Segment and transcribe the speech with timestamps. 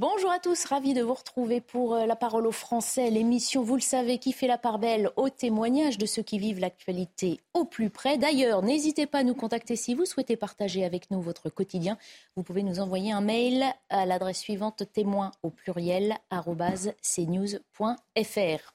[0.00, 3.74] Bonjour à tous, ravi de vous retrouver pour euh, La Parole aux Français, l'émission, vous
[3.74, 7.64] le savez, qui fait la part belle au témoignage de ceux qui vivent l'actualité au
[7.64, 8.16] plus près.
[8.16, 11.98] D'ailleurs, n'hésitez pas à nous contacter si vous souhaitez partager avec nous votre quotidien.
[12.36, 17.98] Vous pouvez nous envoyer un mail à l'adresse suivante témoin au pluriel cnews.fr.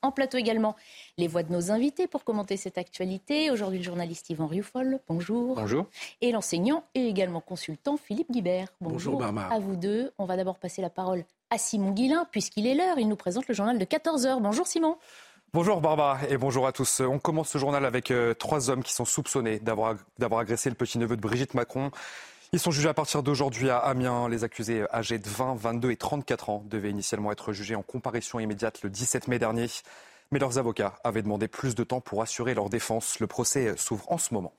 [0.02, 0.76] En plateau également,
[1.18, 3.52] les voix de nos invités pour commenter cette actualité.
[3.52, 5.56] Aujourd'hui, le journaliste Yvan Rioufol, bonjour.
[5.56, 5.86] Bonjour.
[6.22, 8.68] Et l'enseignant et également consultant Philippe Guibert.
[8.80, 10.12] Bonjour, bonjour à vous deux.
[10.18, 12.98] On va d'abord passer la parole à Simon Guillain, puisqu'il est l'heure.
[13.00, 14.42] Il nous présente le journal de 14h.
[14.42, 14.98] Bonjour Simon.
[15.54, 17.02] Bonjour Barbara et bonjour à tous.
[17.02, 19.98] On commence ce journal avec euh, trois hommes qui sont soupçonnés d'avoir
[20.40, 21.92] agressé le petit-neveu de Brigitte Macron.
[22.54, 24.30] Ils sont jugés à partir d'aujourd'hui à Amiens.
[24.30, 28.40] Les accusés âgés de 20, 22 et 34 ans devaient initialement être jugés en comparution
[28.40, 29.66] immédiate le 17 mai dernier.
[30.32, 33.20] Mais leurs avocats avaient demandé plus de temps pour assurer leur défense.
[33.20, 34.54] Le procès s'ouvre en ce moment.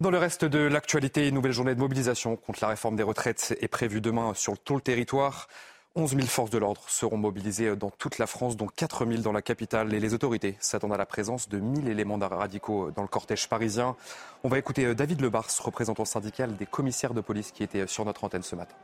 [0.00, 3.56] Dans le reste de l'actualité, une nouvelle journée de mobilisation contre la réforme des retraites
[3.60, 5.46] est prévue demain sur tout le territoire.
[5.94, 9.32] 11 000 forces de l'ordre seront mobilisées dans toute la France, dont 4 000 dans
[9.32, 9.92] la capitale.
[9.92, 13.46] Et les autorités s'attendent à la présence de 1 000 éléments radicaux dans le cortège
[13.46, 13.94] parisien.
[14.42, 18.24] On va écouter David Lebars, représentant syndical des commissaires de police qui était sur notre
[18.24, 18.74] antenne ce matin.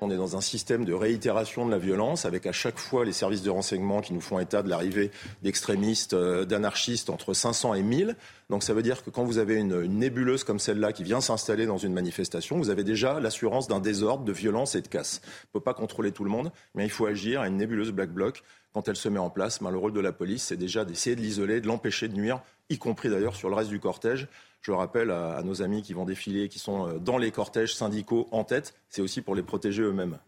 [0.00, 3.12] On est dans un système de réitération de la violence, avec à chaque fois les
[3.12, 5.10] services de renseignement qui nous font état de l'arrivée
[5.42, 8.16] d'extrémistes, euh, d'anarchistes entre 500 et 1000.
[8.48, 11.66] Donc ça veut dire que quand vous avez une, nébuleuse comme celle-là qui vient s'installer
[11.66, 15.20] dans une manifestation, vous avez déjà l'assurance d'un désordre, de violence et de casse.
[15.24, 17.90] On ne peut pas contrôler tout le monde, mais il faut agir à une nébuleuse
[17.90, 18.42] black bloc.
[18.74, 21.16] Quand elle se met en place, ben, le rôle de la police, c'est déjà d'essayer
[21.16, 24.28] de l'isoler, de l'empêcher de nuire, y compris d'ailleurs sur le reste du cortège.
[24.60, 28.28] Je rappelle à, nos amis qui vont défiler, qui sont euh, dans les cortèges syndicaux
[28.32, 30.18] en tête, c'est aussi pour les protéger eux-mêmes.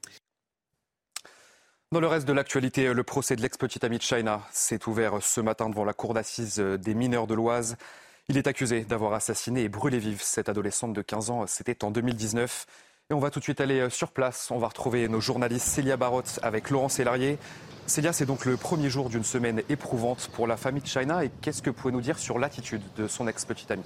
[1.93, 5.41] Dans le reste de l'actualité, le procès de l'ex-petite amie de China s'est ouvert ce
[5.41, 7.77] matin devant la cour d'assises des mineurs de l'Oise.
[8.29, 11.47] Il est accusé d'avoir assassiné et brûlé vive cette adolescente de 15 ans.
[11.49, 12.67] C'était en 2019.
[13.11, 14.53] Et on va tout de suite aller sur place.
[14.53, 17.39] On va retrouver nos journalistes Célia Barotte avec Laurent Sélarié.
[17.89, 21.25] Célia, c'est donc le premier jour d'une semaine éprouvante pour la famille de China.
[21.25, 23.83] Et qu'est-ce que vous pouvez nous dire sur l'attitude de son ex-petite amie?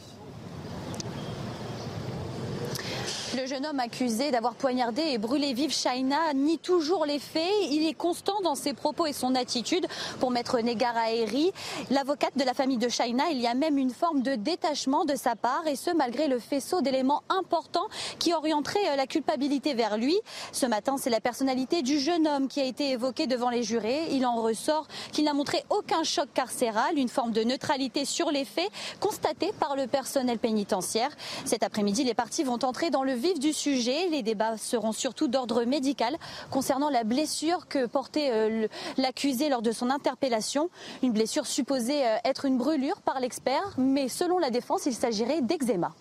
[3.37, 7.43] Le jeune homme accusé d'avoir poignardé et brûlé vive Shaina nie toujours les faits.
[7.69, 9.87] Il est constant dans ses propos et son attitude.
[10.21, 11.51] Pour mettre Negara Eri,
[11.91, 15.17] l'avocate de la famille de Shaina, il y a même une forme de détachement de
[15.17, 17.89] sa part et ce malgré le faisceau d'éléments importants
[18.21, 20.17] qui orienteraient euh, la culpabilité vers lui.
[20.53, 24.13] Ce matin, c'est la personnalité du jeune homme qui a été évoquée devant les jurés.
[24.13, 28.45] Il en ressort qu'il n'a montré aucun choc carcéral, une forme de neutralité sur les
[28.45, 31.11] faits constatée par le personnel pénitentiaire.
[31.45, 34.09] Cet après-midi, les parties vont entrer dans le vif du sujet.
[34.11, 36.15] Les débats seront surtout d'ordre médical
[36.51, 38.69] concernant la blessure que portait euh,
[38.99, 40.69] l'accusé lors de son interpellation.
[41.03, 45.41] Une blessure supposée euh, être une brûlure par l'expert, mais selon la défense, il s'agirait
[45.41, 45.95] d'eczéma.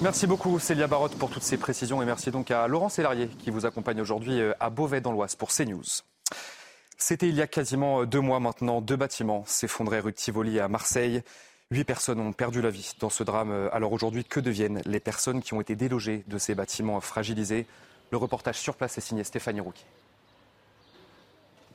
[0.00, 3.50] Merci beaucoup Célia Barotte pour toutes ces précisions et merci donc à Laurent Sélarié qui
[3.50, 6.02] vous accompagne aujourd'hui euh, à Beauvais dans l'Oise pour CNews.
[6.98, 11.22] C'était il y a quasiment deux mois maintenant, deux bâtiments s'effondraient rue Tivoli à Marseille.
[11.72, 13.70] Huit personnes ont perdu la vie dans ce drame.
[13.72, 17.66] Alors aujourd'hui, que deviennent les personnes qui ont été délogées de ces bâtiments fragilisés
[18.10, 19.86] Le reportage sur place est signé Stéphanie Rouquier.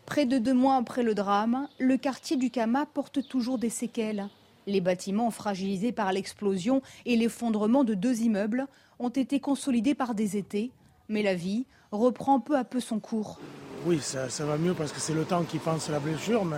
[0.05, 4.29] Près de deux mois après le drame, le quartier du Kama porte toujours des séquelles.
[4.67, 8.67] Les bâtiments fragilisés par l'explosion et l'effondrement de deux immeubles
[8.99, 10.69] ont été consolidés par des étés,
[11.09, 13.39] mais la vie reprend peu à peu son cours.
[13.87, 16.57] Oui, ça, va mieux parce que c'est le temps qui pense la blessure, mais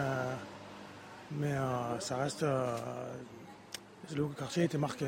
[1.31, 2.43] mais euh, ça reste.
[2.43, 2.77] Euh,
[4.15, 5.07] le quartier été marqué.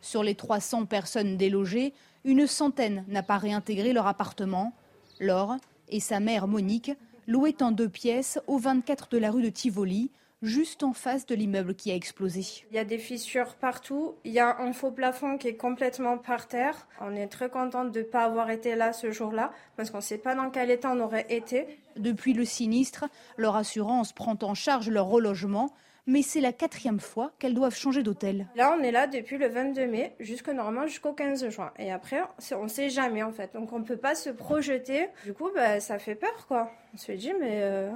[0.00, 1.92] Sur les 300 personnes délogées,
[2.24, 4.72] une centaine n'a pas réintégré leur appartement.
[5.18, 5.56] Laure
[5.88, 6.92] et sa mère Monique
[7.26, 10.10] louaient en deux pièces au 24 de la rue de Tivoli,
[10.46, 12.64] juste en face de l'immeuble qui a explosé.
[12.70, 14.14] Il y a des fissures partout.
[14.24, 16.86] Il y a un faux plafond qui est complètement par terre.
[17.00, 20.02] On est très contente de ne pas avoir été là ce jour-là parce qu'on ne
[20.02, 21.66] sait pas dans quel état on aurait été.
[21.96, 23.06] Depuis le sinistre,
[23.36, 25.72] leur assurance prend en charge leur relogement.
[26.08, 28.46] Mais c'est la quatrième fois qu'elles doivent changer d'hôtel.
[28.54, 31.72] Là, on est là depuis le 22 mai, jusque normalement jusqu'au 15 juin.
[31.80, 33.52] Et après, on ne sait jamais en fait.
[33.54, 35.08] Donc on ne peut pas se projeter.
[35.24, 36.70] Du coup, bah, ça fait peur quoi.
[36.94, 37.90] On se dit, mais euh,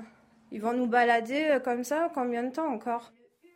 [0.52, 3.12] ils vont nous balader euh, comme ça combien de temps encore?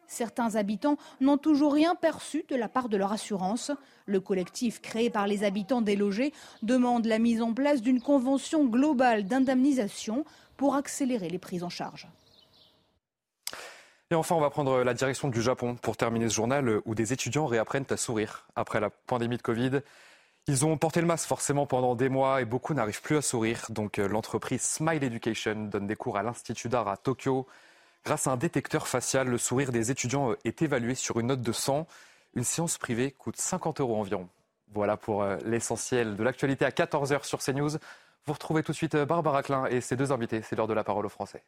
[0.07, 3.71] Certains habitants n'ont toujours rien perçu de la part de leur assurance.
[4.07, 6.33] Le collectif créé par les habitants délogés
[6.63, 10.25] demande la mise en place d'une convention globale d'indemnisation
[10.57, 12.07] pour accélérer les prises en charge.
[14.11, 17.13] Et enfin, on va prendre la direction du Japon pour terminer ce journal où des
[17.13, 19.81] étudiants réapprennent à sourire après la pandémie de Covid.
[20.47, 23.65] Ils ont porté le masque forcément pendant des mois et beaucoup n'arrivent plus à sourire.
[23.71, 27.47] Donc euh, l'entreprise Smile Education donne des cours à l'Institut d'art à Tokyo.
[28.05, 31.41] Grâce à un détecteur facial, le sourire des étudiants euh, est évalué sur une note
[31.41, 31.87] de 100.
[32.35, 34.29] Une séance privée coûte 50 euros environ.
[34.75, 37.79] Voilà pour euh, l'essentiel de l'actualité à 14h sur CNews.
[38.27, 40.43] Vous retrouvez tout de suite Barbara Klein et ses deux invités.
[40.43, 41.43] C'est l'heure de la parole aux Français.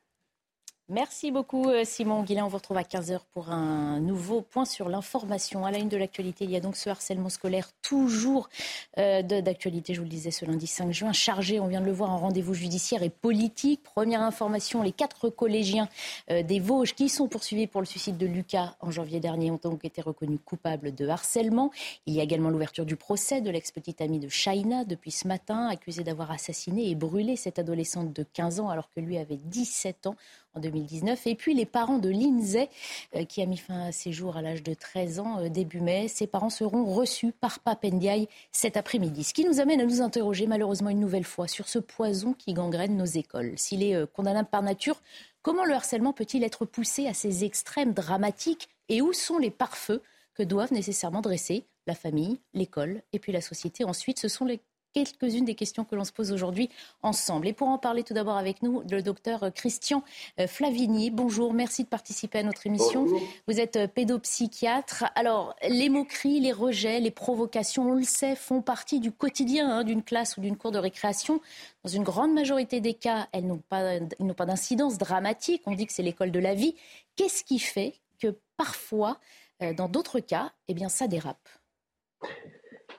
[0.88, 2.44] Merci beaucoup euh, Simon Guillain.
[2.44, 5.66] On vous retrouve à 15h pour un nouveau point sur l'information.
[5.66, 8.48] À la une de l'actualité, il y a donc ce harcèlement scolaire toujours
[8.96, 11.92] euh, d'actualité, je vous le disais, ce lundi 5 juin, chargé, on vient de le
[11.92, 13.82] voir, en rendez-vous judiciaire et politique.
[13.82, 15.88] Première information, les quatre collégiens
[16.30, 19.58] euh, des Vosges qui sont poursuivis pour le suicide de Lucas en janvier dernier ont
[19.60, 21.72] donc été reconnus coupables de harcèlement.
[22.06, 25.66] Il y a également l'ouverture du procès de l'ex-petite amie de Shaina depuis ce matin,
[25.66, 30.06] accusée d'avoir assassiné et brûlé cette adolescente de 15 ans alors que lui avait 17
[30.06, 30.16] ans
[30.56, 31.26] en 2019.
[31.26, 32.68] Et puis les parents de Lindsay,
[33.14, 35.80] euh, qui a mis fin à ses jours à l'âge de 13 ans euh, début
[35.80, 39.24] mai, ses parents seront reçus par Papendiaï cet après-midi.
[39.24, 42.54] Ce qui nous amène à nous interroger malheureusement une nouvelle fois sur ce poison qui
[42.54, 43.52] gangrène nos écoles.
[43.56, 45.00] S'il est euh, condamnable par nature,
[45.42, 50.02] comment le harcèlement peut-il être poussé à ces extrêmes dramatiques et où sont les pare-feux
[50.34, 54.60] que doivent nécessairement dresser la famille, l'école et puis la société Ensuite, ce sont les
[55.04, 56.70] quelques-unes des questions que l'on se pose aujourd'hui
[57.02, 57.48] ensemble.
[57.48, 60.02] Et pour en parler tout d'abord avec nous, le docteur Christian
[60.40, 61.10] euh, Flavigny.
[61.10, 63.06] Bonjour, merci de participer à notre émission.
[63.46, 65.04] Vous êtes euh, pédopsychiatre.
[65.14, 69.84] Alors, les moqueries, les rejets, les provocations, on le sait, font partie du quotidien hein,
[69.84, 71.42] d'une classe ou d'une cour de récréation.
[71.84, 73.98] Dans une grande majorité des cas, elles n'ont pas,
[74.34, 75.62] pas d'incidence dramatique.
[75.66, 76.74] On dit que c'est l'école de la vie.
[77.16, 79.18] Qu'est-ce qui fait que parfois,
[79.62, 81.48] euh, dans d'autres cas, eh bien, ça dérape?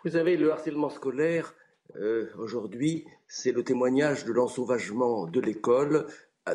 [0.04, 1.56] Vous savez, le harcèlement scolaire,
[2.00, 6.08] euh, aujourd'hui, c'est le témoignage de l'ensauvagement de l'école,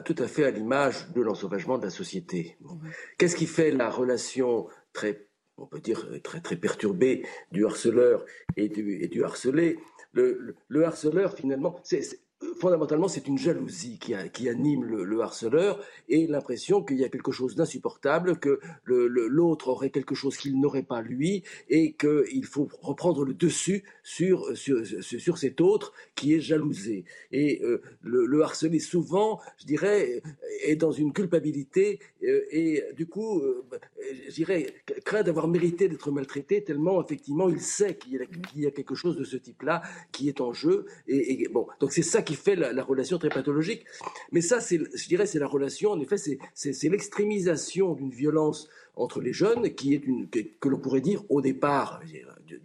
[0.05, 2.57] tout à fait à l'image de l'ensauvagement de la société.
[3.19, 5.29] Qu'est-ce qui fait la relation très,
[5.59, 8.25] on peut dire, très, très perturbée du harceleur
[8.57, 9.79] et du, et du harcelé?
[10.15, 12.03] Le, le, harceleur, finalement, c'est
[12.59, 17.55] fondamentalement, c'est une jalousie qui, anime le, harceleur et l'impression qu'il y a quelque chose
[17.55, 23.35] d'insupportable, que l'autre aurait quelque chose qu'il n'aurait pas lui et qu'il faut reprendre le
[23.35, 27.05] dessus sur, sur, cet autre qui est jalousé.
[27.31, 30.23] Et euh, le, harcelé, souvent, je dirais,
[30.65, 33.65] est dans une culpabilité euh, et du coup, euh,
[34.29, 34.67] je dirais,
[35.05, 38.21] craint d'avoir mérité d'être maltraité tellement, effectivement, il sait qu'il
[38.57, 40.87] y, a quelque chose de ce type-là qui est en jeu.
[41.07, 43.85] Et bon, donc c'est ça qui fait la, relation très pathologique.
[44.31, 49.33] Mais ça, je dirais, c'est la relation, en effet, c'est l'extrémisation d'une violence entre les
[49.33, 52.01] jeunes qui est une, que, l'on pourrait dire au départ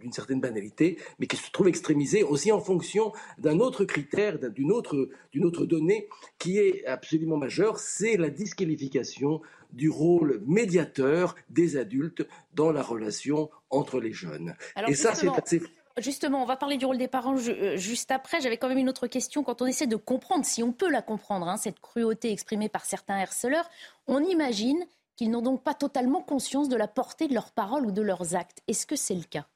[0.00, 4.72] d'une certaine banalité, mais qui se trouve extrémisée aussi en fonction d'un autre critère, d'une
[4.72, 9.40] autre, d'une autre donnée qui est absolument majeure, c'est la disqualification
[9.72, 14.54] du rôle médiateur des adultes dans la relation entre les jeunes.
[14.86, 15.62] Et ça, c'est assez
[16.00, 18.40] Justement, on va parler du rôle des parents euh, juste après.
[18.40, 19.42] J'avais quand même une autre question.
[19.42, 22.84] Quand on essaie de comprendre, si on peut la comprendre, hein, cette cruauté exprimée par
[22.84, 23.68] certains harceleurs,
[24.06, 24.84] on imagine
[25.16, 28.34] qu'ils n'ont donc pas totalement conscience de la portée de leurs paroles ou de leurs
[28.34, 28.62] actes.
[28.68, 29.46] Est-ce que c'est le cas?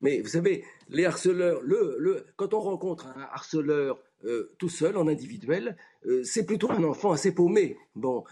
[0.00, 5.08] Mais vous savez, les harceleurs, le, quand on rencontre un harceleur euh, tout seul, en
[5.08, 7.78] individuel, euh, c'est plutôt un enfant assez paumé.
[7.94, 8.24] Bon,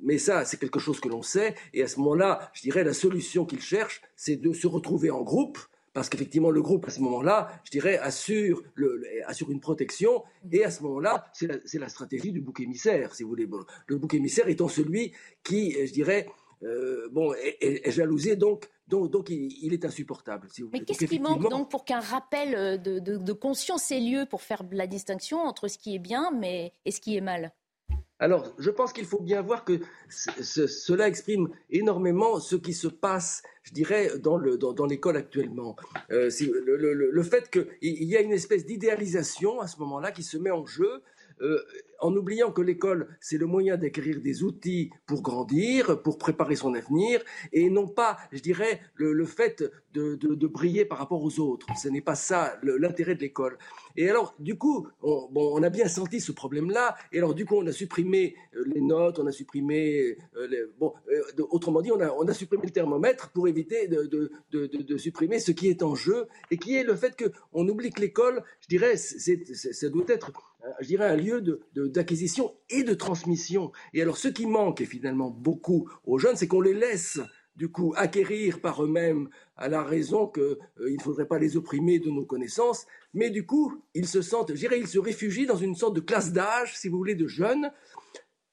[0.00, 1.56] mais ça, c'est quelque chose que l'on sait.
[1.74, 5.22] Et à ce moment-là, je dirais, la solution qu'il cherche, c'est de se retrouver en
[5.22, 5.58] groupe
[5.96, 10.62] parce qu'effectivement, le groupe, à ce moment-là, je dirais, assure, le, assure une protection, et
[10.62, 13.48] à ce moment-là, c'est la, stratégie du bouc émissaire, si vous voulez.
[13.86, 16.28] le bouc émissaire étant celui qui, je dirais,
[16.64, 20.48] euh, bon, est, jalousé, donc, donc, donc il, est insupportable.
[20.50, 23.98] Si vous Mais qu'est-ce qui manque donc pour qu'un rappel euh, de, de, conscience ait
[23.98, 27.22] lieu pour faire la distinction entre ce qui est bien mais, et ce qui est
[27.22, 27.54] mal?
[28.18, 33.42] Alors, je pense qu'il faut bien voir que cela exprime énormément ce qui se passe,
[33.62, 35.76] je dirais, dans l'école actuellement.
[36.10, 40.50] Euh, le, fait qu'il y a une espèce d'idéalisation à ce moment-là qui se met
[40.50, 41.02] en jeu.
[41.42, 41.62] Euh,
[42.00, 46.74] en oubliant que l'école, c'est le moyen d'acquérir des outils pour grandir, pour préparer son
[46.74, 51.66] avenir, et non pas, je dirais, le, fait de, briller par rapport aux autres.
[51.80, 53.58] Ce n'est pas ça l'intérêt de l'école.
[53.96, 57.46] Et alors, du coup, on, bon, on a bien senti ce problème-là, et alors, du
[57.46, 61.90] coup, on a supprimé euh, les notes, on a supprimé, euh, bon, euh, autrement dit,
[61.92, 64.06] on a, on a supprimé le thermomètre pour éviter de,
[64.52, 68.00] de, supprimer ce qui est en jeu, et qui est le fait qu'on oublie que
[68.00, 70.32] l'école, je dirais, ça doit être,
[70.80, 73.72] je dirais, un lieu de d'acquisition et de transmission.
[73.94, 77.20] Et alors, ce qui manque, et finalement beaucoup aux jeunes, c'est qu'on les laisse
[77.56, 81.98] du coup acquérir par eux-mêmes à la raison qu'il euh, ne faudrait pas les opprimer
[81.98, 85.56] de nos connaissances, mais du coup, ils se sentent, je dirais, ils se réfugient dans
[85.56, 87.72] une sorte de classe d'âge, si vous voulez, de jeunes,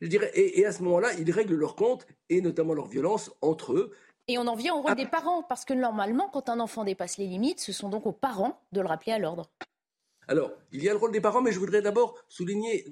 [0.01, 3.73] je dirais, et, à ce moment-là, ils règlent leur compte, et notamment leur violence, entre
[3.73, 3.91] eux.
[4.27, 7.17] Et on en vient au rôle des parents, parce que normalement, quand un enfant dépasse
[7.17, 9.49] les limites, ce sont donc aux parents de le rappeler à l'ordre.
[10.27, 12.85] Alors, il y a le rôle des parents, mais je voudrais d'abord souligner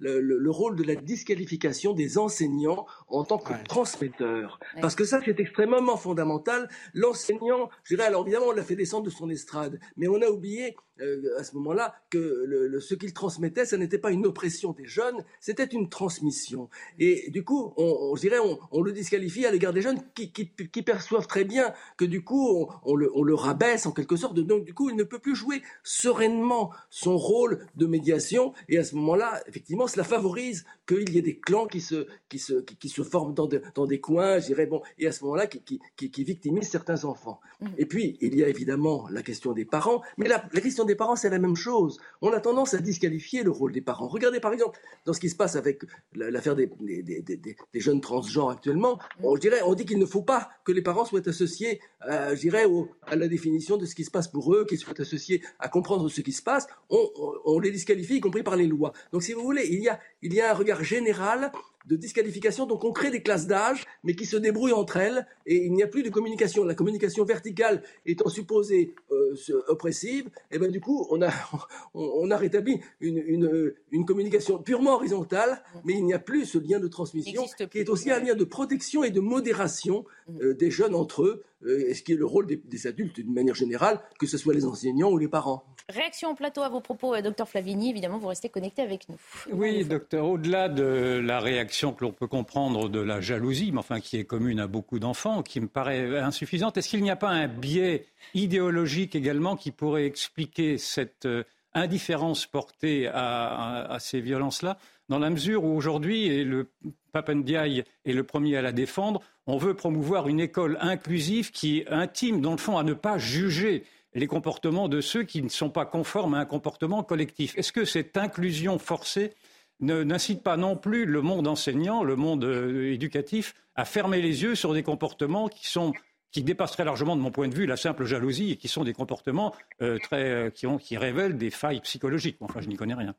[0.00, 4.58] le, rôle de la disqualification des enseignants en tant que transmetteurs.
[4.80, 6.68] Parce que ça, c'est extrêmement fondamental.
[6.94, 10.28] L'enseignant, je dirais, alors évidemment, on l'a fait descendre de son estrade, mais on a
[10.28, 14.72] oublié euh, à ce moment-là que le, ce qu'il transmettait, ce n'était pas une oppression
[14.72, 16.68] des jeunes, c'était une transmission.
[16.98, 18.38] Et du coup, on, je dirais,
[18.70, 22.68] on, le disqualifie à l'égard des jeunes qui, qui, perçoivent très bien que du coup,
[22.84, 24.38] on, le, on, le, rabaisse en quelque sorte.
[24.38, 26.41] Donc du coup, il ne peut plus jouer sereinement
[26.90, 28.52] son rôle de médiation.
[28.68, 30.64] Et à ce moment-là, effectivement, cela favorise
[30.96, 34.00] qu'il y ait des clans qui se, qui se, qui, se forment dans, dans, des
[34.00, 37.40] coins, je dirais, bon, et à ce moment-là, qui, qui, victimisent certains enfants.
[37.60, 37.66] Mmh.
[37.78, 40.94] Et puis, il y a évidemment la question des parents, mais la, la question des
[40.94, 41.98] parents, c'est la même chose.
[42.20, 44.08] On a tendance à disqualifier le rôle des parents.
[44.08, 45.82] Regardez par exemple dans ce qui se passe avec
[46.14, 48.98] l'affaire des, des, des, des, jeunes transgenres actuellement.
[49.22, 52.40] On, dirait, on dit qu'il ne faut pas que les parents soient associés, euh, je
[52.40, 52.64] dirais,
[53.06, 56.08] à la définition de ce qui se passe pour eux, qu'ils soient associés à comprendre
[56.08, 56.66] ce qui se passe.
[56.90, 58.92] On, on, on les disqualifie, y compris par les lois.
[59.12, 61.52] Donc, si vous voulez, il y a, il y a un regard général
[61.86, 62.66] de disqualification.
[62.66, 65.82] Donc on crée des classes d'âge, mais qui se débrouillent entre elles, et il n'y
[65.82, 66.64] a plus de communication.
[66.64, 69.34] La communication verticale étant supposée euh,
[69.68, 71.30] oppressive, et eh ben du coup on a
[71.94, 76.58] on, a rétabli une, une, une, communication purement horizontale, mais il n'y a plus ce
[76.58, 80.04] lien de transmission qui est aussi un lien de protection et de modération
[80.40, 83.54] euh, des jeunes entre eux, euh, ce qui est le rôle des, adultes d'une manière
[83.54, 85.64] générale, que ce soit les enseignants ou les parents.
[85.88, 87.90] Réaction au plateau à vos propos, euh, docteur Flavigny.
[87.90, 89.16] Évidemment, vous restez connecté avec nous.
[89.52, 90.26] Oui, docteur.
[90.26, 94.24] Au-delà de la réaction que l'on peut comprendre de la jalousie, mais enfin qui est
[94.24, 98.06] commune à beaucoup d'enfants, qui me paraît insuffisante, est-ce qu'il n'y a pas un biais
[98.34, 101.26] idéologique également qui pourrait expliquer cette
[101.74, 106.70] indifférence portée à ces violences-là dans la mesure où aujourd'hui, et le
[107.12, 112.40] Papendiaï est le premier à la défendre, on veut promouvoir une école inclusive qui intime,
[112.40, 115.84] dans le fond, à ne pas juger les comportements de ceux qui ne sont pas
[115.84, 117.56] conformes à un comportement collectif?
[117.58, 119.32] Est-ce que cette inclusion forcée
[119.82, 124.54] n'incite pas non plus le monde enseignant, le monde euh, éducatif, à fermer les yeux
[124.54, 125.92] sur des comportements qui sont
[126.30, 128.84] qui dépassent très largement, de mon point de vue, la simple jalousie et qui sont
[128.84, 132.38] des comportements euh, très, euh, qui, ont, qui révèlent des failles psychologiques.
[132.40, 133.14] Enfin, je n'y connais rien.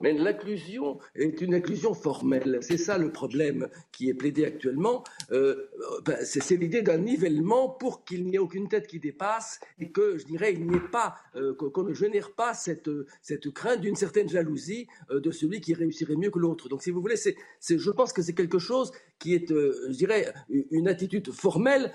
[0.00, 2.58] Mais l'inclusion est une inclusion formelle.
[2.62, 5.04] C'est ça le problème qui est plaidé actuellement.
[5.32, 5.68] Euh,
[6.04, 10.16] ben, c'est l'idée d'un nivellement pour qu'il n'y ait aucune tête qui dépasse et que,
[10.18, 12.90] je dirais, il n'y ait pas, euh, qu'on ne génère pas cette,
[13.22, 16.68] cette crainte d'une certaine jalousie euh, de celui qui réussirait mieux que l'autre.
[16.68, 17.36] Donc, si vous voulez, c'est,
[17.68, 21.92] je pense que c'est quelque chose qui est, je dirais, une attitude formelle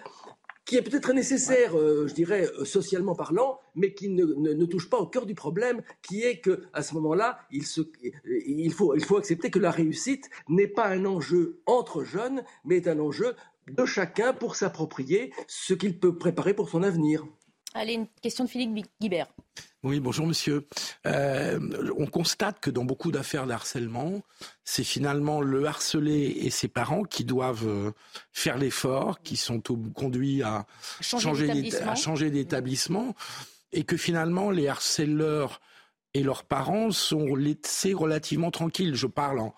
[0.65, 4.89] qui est peut-être nécessaire, euh, je dirais, euh, socialement parlant, mais qui ne, ne, touche
[4.89, 7.63] pas au cœur du problème, qui est que à ce moment-là, il,
[8.47, 12.77] il, faut, il faut accepter que la réussite n'est pas un enjeu entre jeunes, mais
[12.77, 13.35] est un enjeu
[13.67, 17.25] de chacun pour s'approprier ce qu'il peut préparer pour son avenir.
[17.73, 19.27] Allez, une question de Philippe Guibert.
[19.85, 20.65] Oui, bonjour monsieur.
[21.05, 21.59] Euh,
[21.95, 24.23] on constate que dans beaucoup d'affaires d'harcèlement,
[24.63, 27.91] c'est finalement le harcelé et ses parents qui doivent euh,
[28.33, 29.61] faire l'effort, qui sont
[29.93, 30.65] conduits à
[31.01, 33.15] changer d'établissement,
[33.73, 35.61] et que finalement les harceleurs
[36.15, 38.95] et leurs parents sont laissés relativement tranquilles.
[38.95, 39.53] Je parle en,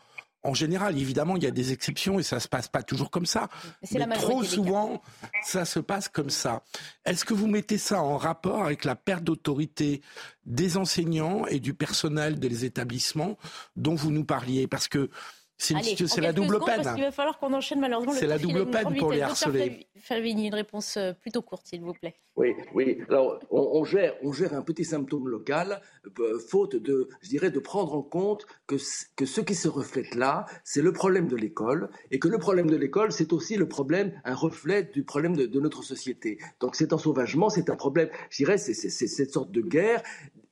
[0.48, 3.25] en général, évidemment, il y a des exceptions et ça se passe pas toujours comme
[3.25, 3.50] ça.
[3.92, 5.01] Mais, trop souvent,
[5.44, 6.63] ça se passe comme ça.
[7.04, 10.01] Est-ce que vous mettez ça en rapport avec la perte d'autorité
[10.46, 13.38] des enseignants et du personnel des établissements
[13.75, 14.68] dont vous nous parliez?
[14.68, 15.10] Parce que
[15.57, 16.81] c'est la double peine.
[16.97, 18.13] il va falloir qu'on enchaîne malheureusement.
[18.13, 19.87] C'est la double peine pour les harcelés.
[19.99, 22.15] Falvini, une réponse euh, plutôt courte, s'il vous plaît.
[22.35, 22.99] Oui, oui.
[23.09, 25.81] Alors, on, gère, on gère un petit symptôme local,
[26.19, 28.75] euh, faute de, je dirais, de prendre en compte que,
[29.15, 32.69] que ce qui se reflète là, c'est le problème de l'école, et que le problème
[32.69, 36.37] de l'école, c'est aussi le problème, un reflet du problème de, de notre société.
[36.59, 40.03] Donc, cet ensauvagement, c'est un problème, je dirais, c'est cette sorte de guerre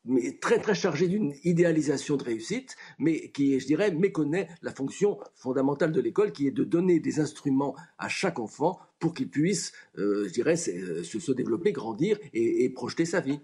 [0.06, 5.18] mais très très chargé d'une idéalisation de réussite, mais qui, je dirais, méconnaît la fonction
[5.34, 9.74] fondamentale de l'école, qui est de donner des instruments à chaque enfant pour qu'il puisse,
[9.98, 13.40] euh, je dirais, se, se, développer, grandir et projeter sa vie.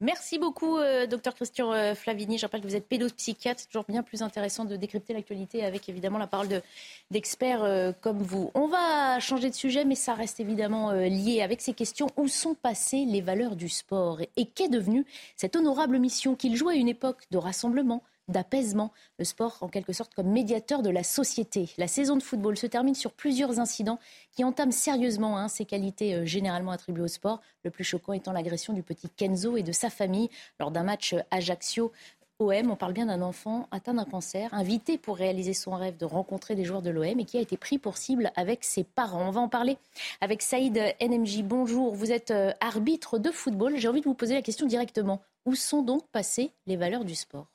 [0.00, 2.38] Merci beaucoup, euh, docteur Christian euh, Flavini.
[2.38, 3.60] Je rappelle que vous êtes pédopsychiatre.
[3.60, 6.62] C'est toujours bien plus intéressant de décrypter l'actualité avec évidemment la parole
[7.10, 8.52] d'experts euh, comme vous.
[8.54, 12.06] On va changer de sujet, mais ça reste évidemment lié avec ces questions.
[12.16, 14.20] Où sont passées les valeurs du sport?
[14.36, 18.92] Et qu'est devenue cette honorable mission qu'il jouait à une époque de rassemblement d'apaisement.
[19.18, 21.70] Le sport, en quelque sorte, comme médiateur de la société.
[21.78, 23.98] La saison de football se termine sur plusieurs incidents
[24.32, 27.40] qui entament sérieusement hein, ces qualités euh, généralement attribuées au sport.
[27.64, 30.28] Le plus choquant étant l'agression du petit Kenzo et de sa famille
[30.60, 31.92] lors d'un match euh, Ajaccio.
[32.40, 36.04] OM, on parle bien d'un enfant atteint d'un cancer, invité pour réaliser son rêve de
[36.04, 39.26] rencontrer des joueurs de l'OM et qui a été pris pour cible avec ses parents.
[39.26, 39.76] On va en parler
[40.20, 41.42] avec Saïd NMJ.
[41.42, 43.76] Bonjour, vous êtes euh, arbitre de football.
[43.76, 45.20] J'ai envie de vous poser la question directement.
[45.46, 47.48] Où sont donc passées les valeurs du sport?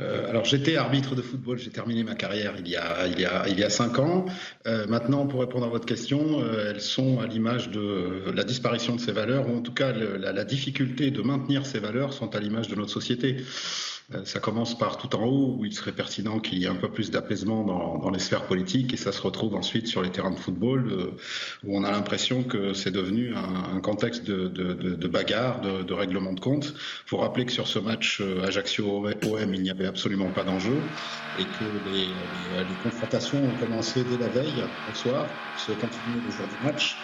[0.00, 3.24] Euh, alors j'étais arbitre de football, j'ai terminé ma carrière il y a il y
[3.24, 4.26] a il y a cinq ans.
[4.66, 8.96] Euh, maintenant, pour répondre à votre question, euh, elles sont à l'image de la disparition
[8.96, 12.34] de ces valeurs, ou en tout cas la, la, difficulté de maintenir ces valeurs sont
[12.34, 13.36] à l'image de notre société.
[14.12, 16.74] Euh, ça commence par tout en haut, où il serait pertinent qu'il y ait un
[16.74, 20.30] peu plus d'apaisement dans, les sphères politiques, et ça se retrouve ensuite sur les terrains
[20.30, 21.10] de football, euh,
[21.64, 26.74] où on a l'impression que c'est devenu un, contexte de, bagarre, de, règlement de compte.
[27.06, 30.76] Il faut rappeler que sur ce match euh, Ajaccio-OM, il n'y avait absolument pas d'enjeu,
[31.38, 36.30] et que les, les, confrontations ont commencé dès la veille, au soir, se continuer le
[36.30, 36.96] jour du match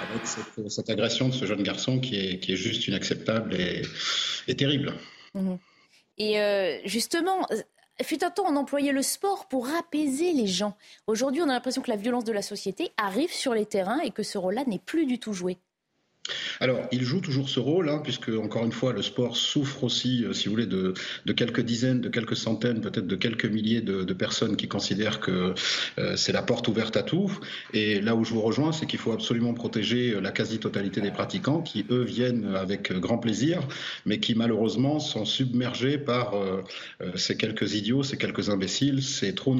[0.00, 4.94] avec cette, agression de ce jeune garçon qui est, juste inacceptable et, terrible.
[5.34, 5.54] Mmh.
[6.18, 7.60] Et euh, justement, euh,
[8.02, 10.76] fut un temps, on employait le sport pour apaiser les gens.
[11.06, 14.10] Aujourd'hui, on a l'impression que la violence de la société arrive sur les terrains et
[14.10, 15.58] que ce rôle-là n'est plus du tout joué.
[16.60, 20.24] Alors, il joue toujours ce rôle, hein, puisque encore une fois, le sport souffre aussi,
[20.24, 20.94] euh, si vous voulez, de,
[21.32, 25.54] quelques dizaines, de quelques centaines, peut-être de quelques milliers de, personnes qui considèrent que
[25.98, 27.30] euh, c'est la porte ouverte à tout.
[27.72, 31.62] Et là où je vous rejoins, c'est qu'il faut absolument protéger la quasi-totalité des pratiquants,
[31.62, 33.60] qui eux viennent avec grand plaisir,
[34.06, 36.62] mais qui malheureusement sont submergés par euh,
[37.00, 39.54] euh ces quelques idiots, ces quelques imbéciles, ces trop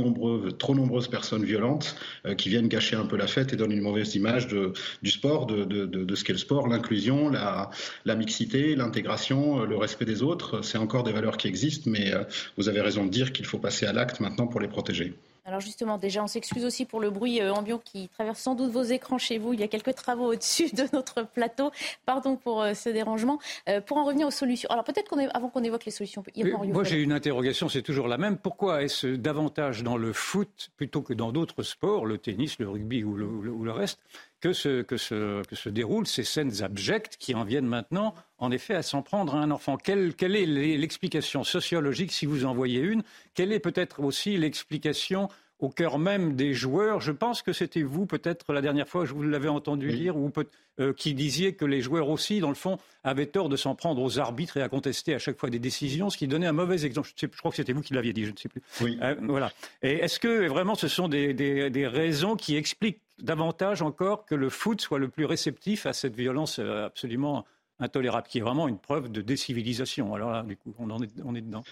[0.58, 3.80] trop nombreuses personnes violentes euh, qui viennent gâcher un peu la fête et donnent une
[3.80, 7.70] mauvaise image du sport, de ce qu'est le sport l'inclusion, la,
[8.04, 12.12] la, mixité, l'intégration, euh, le respect des autres, c'est encore des valeurs qui existent, mais
[12.12, 12.24] euh,
[12.56, 15.14] vous avez raison de dire qu'il faut passer à l'acte maintenant pour les protéger.
[15.46, 18.70] Alors justement, déjà, on s'excuse aussi pour le bruit euh, ambiant qui traverse sans doute
[18.70, 19.52] vos écrans chez vous.
[19.52, 21.70] Il y a quelques travaux au-dessus de notre plateau.
[22.06, 23.38] Pardon pour ce dérangement.
[23.84, 24.70] pour en revenir aux solutions.
[24.70, 26.24] Alors peut-être qu'on avant qu'on évoque les solutions.
[26.72, 28.38] moi, j'ai une interrogation, c'est toujours la même.
[28.38, 33.04] Pourquoi est-ce davantage dans le foot plutôt que dans d'autres sports, le tennis, le rugby
[33.04, 34.00] ou le, ou le reste,
[34.44, 38.50] que se, que, se, que se, déroulent ces scènes abjectes qui en viennent maintenant, en
[38.50, 39.78] effet, à s'en prendre à un enfant.
[39.78, 45.30] Quelle, quelle est l'explication sociologique, si vous en voyez une Quelle est peut-être aussi l'explication
[45.60, 47.00] au cœur même des joueurs?
[47.00, 49.96] Je pense que c'était vous, peut-être, la dernière fois, je vous l'avais entendu oui.
[49.96, 50.30] dire, ou
[50.78, 54.02] euh, qui disiez que les joueurs aussi, dans le fond, avaient tort de s'en prendre
[54.02, 56.84] aux arbitres et à contester à chaque fois des décisions, ce qui donnait un mauvais
[56.84, 57.08] exemple.
[57.08, 58.60] Je, sais, je crois que c'était vous qui l'aviez dit, je ne sais plus.
[58.82, 58.98] Oui.
[59.00, 59.50] Euh, voilà.
[59.80, 64.34] Et est-ce que vraiment ce sont des, des, des raisons qui expliquent davantage encore que
[64.34, 67.44] le foot soit le plus réceptif à cette violence euh, absolument
[67.78, 70.14] intolérable, qui est vraiment une preuve de décivilisation.
[70.14, 71.64] Alors là, du coup, on, en est, on est dedans.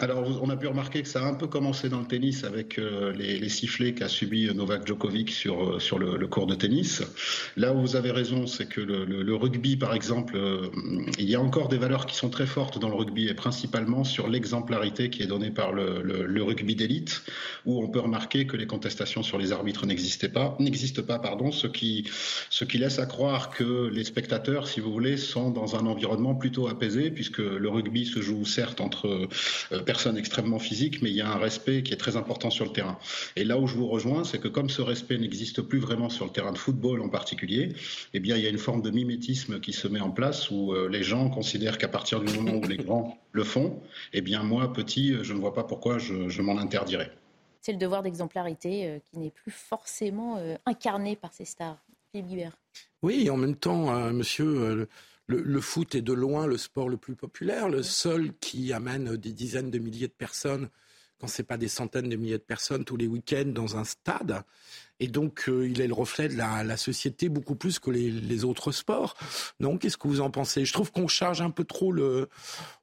[0.00, 2.78] Alors, on a pu remarquer que ça a un peu commencé dans le tennis avec
[2.78, 7.02] euh, les, sifflets qu'a subi Novak Djokovic sur, euh, sur le, le, cours de tennis.
[7.56, 10.70] Là où vous avez raison, c'est que le, rugby, par exemple, euh,
[11.18, 14.04] il y a encore des valeurs qui sont très fortes dans le rugby et principalement
[14.04, 17.24] sur l'exemplarité qui est donnée par le, rugby d'élite,
[17.66, 21.50] où on peut remarquer que les contestations sur les arbitres n'existaient pas, n'existent pas, pardon,
[21.50, 22.08] ce qui,
[22.50, 26.36] ce qui laisse à croire que les spectateurs, si vous voulez, sont dans un environnement
[26.36, 29.26] plutôt apaisé, puisque le rugby se joue certes entre
[29.88, 32.72] personne extrêmement physique, mais il y a un respect qui est très important sur le
[32.72, 32.98] terrain.
[33.36, 36.26] Et là où je vous rejoins, c'est que comme ce respect n'existe plus vraiment sur
[36.26, 37.72] le terrain de football en particulier,
[38.12, 40.74] eh bien, il y a une forme de mimétisme qui se met en place où
[40.74, 43.80] euh, les gens considèrent qu'à partir du moment où les grands le font,
[44.12, 47.10] eh bien, moi, petit, je ne vois pas pourquoi je, je m'en interdirais.
[47.62, 51.78] C'est le devoir d'exemplarité euh, qui n'est plus forcément euh, incarné par ces stars.
[52.10, 52.58] Philippe Guibert.
[53.02, 54.86] Oui, en même temps, euh, monsieur,
[55.28, 59.16] le, le, foot est de loin le sport le plus populaire, le seul qui amène
[59.16, 60.68] des dizaines de milliers de personnes,
[61.20, 63.84] quand ce n'est pas des centaines de milliers de personnes, tous les week-ends dans un
[63.84, 64.42] stade.
[65.00, 68.10] Et donc, euh, il est le reflet de la, la, société beaucoup plus que les,
[68.10, 69.14] les autres sports.
[69.60, 70.64] Donc, qu'est-ce que vous en pensez?
[70.64, 72.28] Je trouve qu'on charge un peu trop le,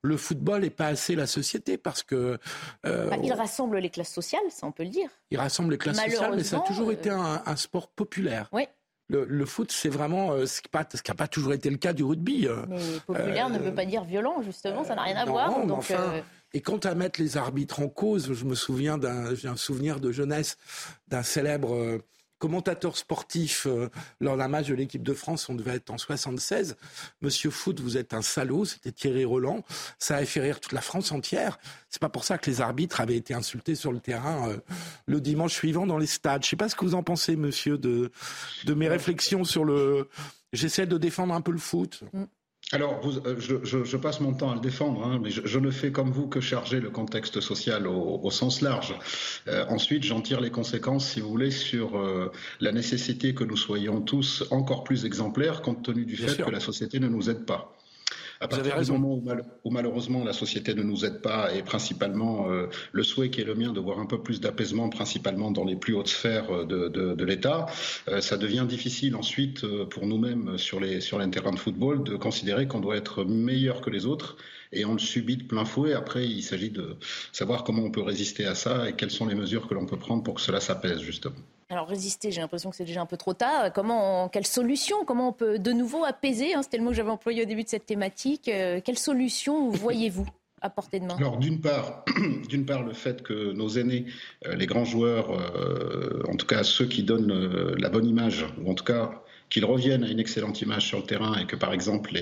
[0.01, 2.38] le football et pas assez la société parce que.
[2.86, 5.10] Euh, bah, il rassemble les classes sociales, ça on peut le dire.
[5.31, 6.93] Il rassemble les classes sociales, mais ça a toujours euh...
[6.93, 8.49] été un, un sport populaire.
[8.53, 8.63] Oui.
[9.07, 12.03] Le, le, foot, c'est vraiment euh, ce qui n'a pas, toujours été le cas du
[12.03, 12.47] rugby.
[12.67, 15.65] Mais populaire euh, ne veut pas dire violent, justement, ça n'a rien à non, voir.
[15.65, 16.21] Donc, enfin, euh...
[16.53, 19.99] Et quant à mettre les arbitres en cause, je me souviens d'un, j'ai un souvenir
[19.99, 20.57] de jeunesse
[21.07, 21.99] d'un célèbre euh,
[22.45, 26.77] commentateur sportif euh, lors d'un match de l'équipe de France, on devait être en 76.
[27.21, 29.63] Monsieur Foot, vous êtes un salaud, c'était Thierry Roland.
[29.97, 31.58] Ça a fait rire toute la France entière.
[31.89, 34.58] C'est pas pour ça que les arbitres avaient été insultés sur le terrain euh,
[35.08, 36.43] le dimanche suivant dans les stades.
[36.43, 38.12] Je sais pas ce que vous en pensez, monsieur, de,
[38.65, 40.08] de mes réflexions sur le.
[40.53, 42.03] J'essaie de défendre un peu le foot.
[42.13, 42.25] Mm.
[42.71, 45.41] Alors, vous, euh, je, je, je, passe mon temps à le défendre, hein, mais je,
[45.45, 48.95] je, ne fais comme vous que charger le contexte social au, au sens large.
[49.47, 53.56] Euh, ensuite, j'en tire les conséquences, si vous voulez, sur euh, la nécessité que nous
[53.58, 56.45] soyons tous encore plus exemplaires, compte tenu du Bien fait sûr.
[56.47, 57.74] que la société ne nous aide pas.
[58.45, 59.19] À partir du moment
[59.63, 63.43] où, malheureusement la société ne nous aide pas et principalement euh, le souhait qui est
[63.43, 66.65] le mien de voir un peu plus d'apaisement, principalement dans les plus hautes sphères euh,
[67.15, 67.65] de, l'État,
[68.08, 72.17] euh, ça devient difficile ensuite pour nous-mêmes sur les, sur les terrains de football de
[72.17, 74.38] considérer qu'on doit être meilleur que les autres
[74.71, 75.93] et on le subit de plein fouet.
[75.93, 76.97] Après, il s'agit de
[77.31, 79.97] savoir comment on peut résister à ça et quelles sont les mesures que l'on peut
[79.97, 81.36] prendre pour que cela s'apaise justement.
[81.69, 83.73] Alors résister, j'ai l'impression que c'est déjà un peu trop tard.
[83.73, 87.10] Comment, quelle solution Comment on peut de nouveau apaiser hein, C'était le mot que j'avais
[87.10, 88.47] employé au début de cette thématique.
[88.49, 90.28] Euh, quelle solution voyez-vous
[90.62, 91.15] à portée de main?
[91.17, 92.04] Alors d'une part,
[92.84, 94.06] le fait que nos aînés,
[94.45, 98.69] euh, les grands joueurs, euh, en tout cas ceux qui donnent la bonne image, ou
[98.69, 101.73] en tout cas qu'ils reviennent à une excellente image sur le terrain et que par
[101.73, 102.13] exemple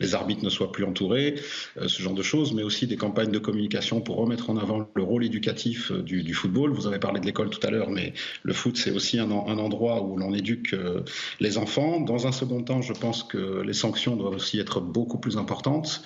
[0.00, 1.36] les, arbitres ne soient plus entourés,
[1.76, 4.88] euh, ce genre de choses, mais aussi des campagnes de communication pour remettre en avant
[4.94, 6.72] le rôle éducatif euh, du, football.
[6.72, 10.02] Vous avez parlé de l'école tout à l'heure, mais le foot c'est aussi un, endroit
[10.02, 11.02] où l'on éduque euh,
[11.40, 12.00] les enfants.
[12.00, 16.02] Dans un second temps, je pense que les sanctions doivent aussi être beaucoup plus importantes.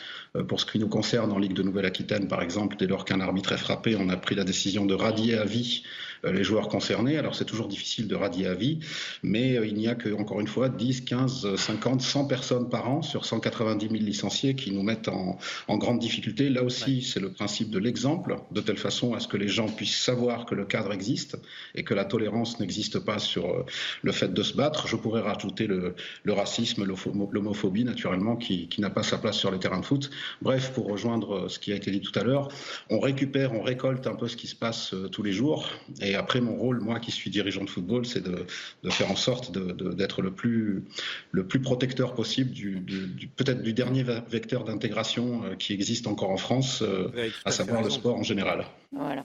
[0.49, 3.53] Pour ce qui nous concerne en Ligue de Nouvelle-Aquitaine, par exemple, dès lors qu'un arbitre
[3.53, 5.83] est frappé, on a pris la décision de radier à vie
[6.25, 7.17] les joueurs concernés.
[7.19, 8.79] Alors c'est toujours difficile de radier à vie,
[9.23, 12.89] mais euh, il n'y a que, encore une fois, 10, 15, 50, 100 personnes par
[12.89, 15.39] an sur 190 000 licenciés qui nous mettent en,
[15.77, 16.49] grande difficulté.
[16.49, 19.69] Là aussi, c'est le principe de l'exemple, de telle façon à ce que les gens
[19.69, 21.37] puissent savoir que le cadre existe
[21.75, 23.65] et que la tolérance n'existe pas sur euh,
[24.03, 24.89] le fait de se battre.
[24.89, 25.95] Je pourrais rajouter le,
[26.27, 30.11] racisme, l'homophobie, naturellement, qui, qui n'a pas sa place sur les terrains de foot.
[30.43, 32.49] Bref, pour rejoindre ce qui a été dit tout à l'heure,
[32.91, 35.69] on récupère, on récolte un peu ce qui se passe tous les jours.
[36.01, 38.47] Et après, mon rôle, moi qui suis dirigeant de football, c'est de,
[38.91, 40.85] faire en sorte d'être le, plus,
[41.33, 46.37] le plus protecteur possible du, peut-être du dernier vecteur d'intégration euh, qui existe encore en
[46.37, 47.11] France, euh,
[47.45, 48.67] à savoir le sport en général.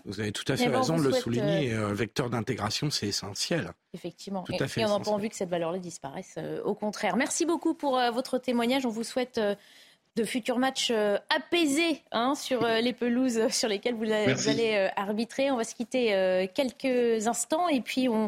[0.06, 1.74] Vous avez tout à fait raison de le souligner.
[1.74, 3.72] Euh, un vecteur d'intégration, c'est essentiel.
[3.94, 4.44] Effectivement.
[4.50, 6.38] et, on n'a pas envie que cette valeur-là disparaisse.
[6.64, 7.16] au contraire.
[7.16, 8.86] Merci beaucoup pour votre témoignage.
[8.86, 9.40] On vous souhaite
[10.18, 14.90] de futurs matchs euh, apaisés hein, sur euh, les pelouses sur lesquelles vous, allez euh,
[14.96, 15.52] arbitrer.
[15.52, 15.92] On va se quitter
[16.54, 18.28] quelques instants et puis on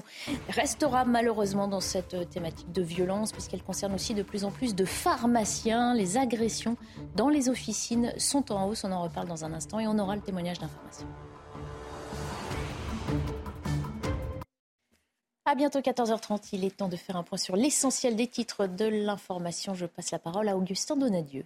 [0.50, 4.86] restera malheureusement dans cette thématique de violence puisqu'elle concerne aussi de plus en plus de
[4.86, 5.94] pharmaciens.
[5.94, 6.78] Les agressions
[7.16, 8.84] dans les officines sont en hausse.
[8.84, 11.08] On en reparle dans un instant et on aura le témoignage d'information.
[15.46, 18.86] À bientôt 14h30, il est temps de faire un point sur l'essentiel des titres de
[18.86, 19.74] l'information.
[19.74, 21.46] Je passe la parole à Augustin Donadieu.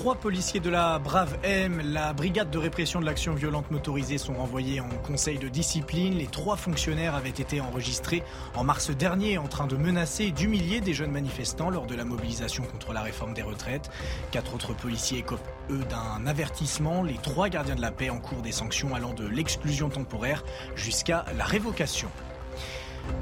[0.00, 4.32] Trois policiers de la Brave M, la brigade de répression de l'action violente motorisée, sont
[4.32, 6.16] renvoyés en conseil de discipline.
[6.16, 8.22] Les trois fonctionnaires avaient été enregistrés
[8.54, 12.06] en mars dernier en train de menacer et d'humilier des jeunes manifestants lors de la
[12.06, 13.90] mobilisation contre la réforme des retraites.
[14.30, 17.02] Quatre autres policiers écopent, eux, d'un avertissement.
[17.02, 20.44] Les trois gardiens de la paix en des sanctions allant de l'exclusion temporaire
[20.76, 22.08] jusqu'à la révocation.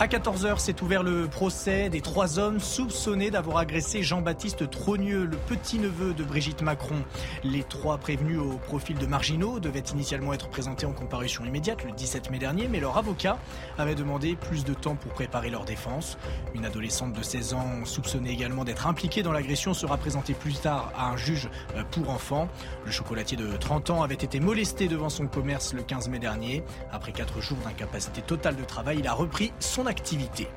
[0.01, 5.37] À 14h, s'est ouvert le procès des trois hommes soupçonnés d'avoir agressé Jean-Baptiste Trogneux, le
[5.37, 6.95] petit-neveu de Brigitte Macron.
[7.43, 11.91] Les trois prévenus au profil de marginaux devaient initialement être présentés en comparution immédiate le
[11.91, 13.39] 17 mai dernier, mais leur avocat
[13.77, 16.17] avait demandé plus de temps pour préparer leur défense.
[16.55, 20.93] Une adolescente de 16 ans soupçonnée également d'être impliquée dans l'agression sera présentée plus tard
[20.97, 22.49] à un juge euh, pour enfants.
[22.85, 26.63] Le chocolatier de 30 ans avait été molesté devant son commerce le 15 mai dernier.
[26.93, 30.49] Après quatre jours d'incapacité totale de travail, il a repris son activité.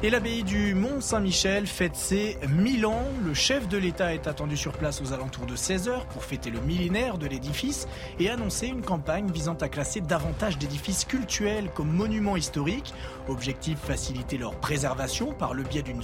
[0.00, 3.02] Et l'abbaye du Mont-Saint-Michel fête ses 1000 ans.
[3.24, 6.60] Le chef de l'État est attendu sur place aux alentours de 16h pour fêter le
[6.60, 7.88] millénaire de l'édifice
[8.20, 12.94] et annoncer une campagne visant à classer davantage d'édifices cultuels comme monuments historiques.
[13.26, 16.02] Objectif faciliter leur préservation par le biais d'une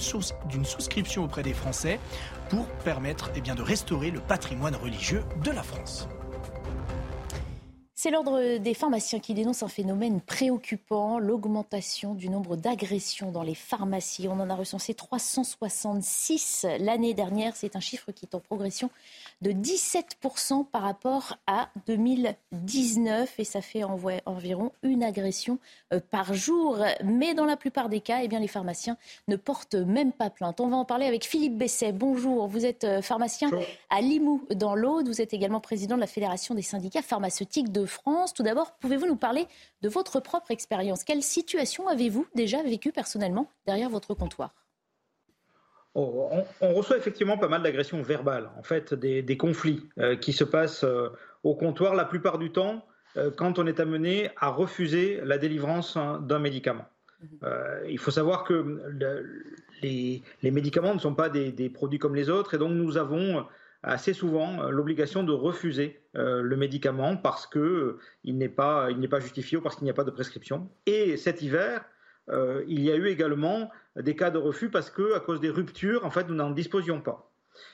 [0.65, 2.01] souscription auprès des Français
[2.49, 6.09] pour permettre eh de restaurer le patrimoine religieux de la France.
[8.05, 13.55] C'est l'ordre des pharmaciens qui dénonce un phénomène préoccupant, l'augmentation du nombre d'agressions dans les
[13.55, 14.27] pharmacies.
[14.27, 17.55] On en a recensé 366 l'année dernière.
[17.55, 18.91] C'est un chiffre qui est en progression
[19.41, 25.59] de 17% par rapport à 2019 et ça fait environ une agression
[25.93, 26.77] euh, par jour.
[27.03, 30.59] Mais dans la plupart des cas, eh bien, les pharmaciens ne portent même pas plainte.
[30.59, 31.91] On va en parler avec Philippe Besset.
[31.91, 33.49] Bonjour, vous êtes euh, pharmacien
[33.89, 35.07] à Limoux dans l'Aude.
[35.07, 38.33] Vous êtes également président de la Fédération des syndicats pharmaceutiques de France.
[38.33, 39.47] Tout d'abord, pouvez-vous nous parler
[39.81, 41.03] de votre propre expérience?
[41.03, 44.64] Quelle situation avez-vous déjà vécue personnellement derrière votre comptoir?
[45.97, 46.29] Oh,
[46.59, 50.83] on, reçoit effectivement pas mal d'agressions verbales, en fait, des, conflits euh, qui se passent
[50.83, 51.07] euh,
[51.43, 55.95] au comptoir la plupart du temps euh, quand on est amené à refuser la délivrance
[55.95, 56.85] hein, d'un médicament.
[57.21, 57.87] Mhm.
[57.87, 58.77] il faut savoir que
[59.81, 63.45] les, médicaments ne sont pas des, produits comme les autres et donc nous avons
[63.83, 69.77] assez souvent l'obligation de refuser le médicament parce qu'il n'est pas, pas justifié ou parce
[69.77, 70.69] qu'il n'y a pas de prescription.
[70.85, 71.85] Et cet hiver,
[72.29, 76.05] il y a eu également des cas de refus parce que, à cause des ruptures,
[76.05, 77.31] en fait, nous n'en disposions pas.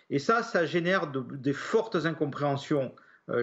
[0.09, 2.93] Et ça, ça génère des fortes incompréhensions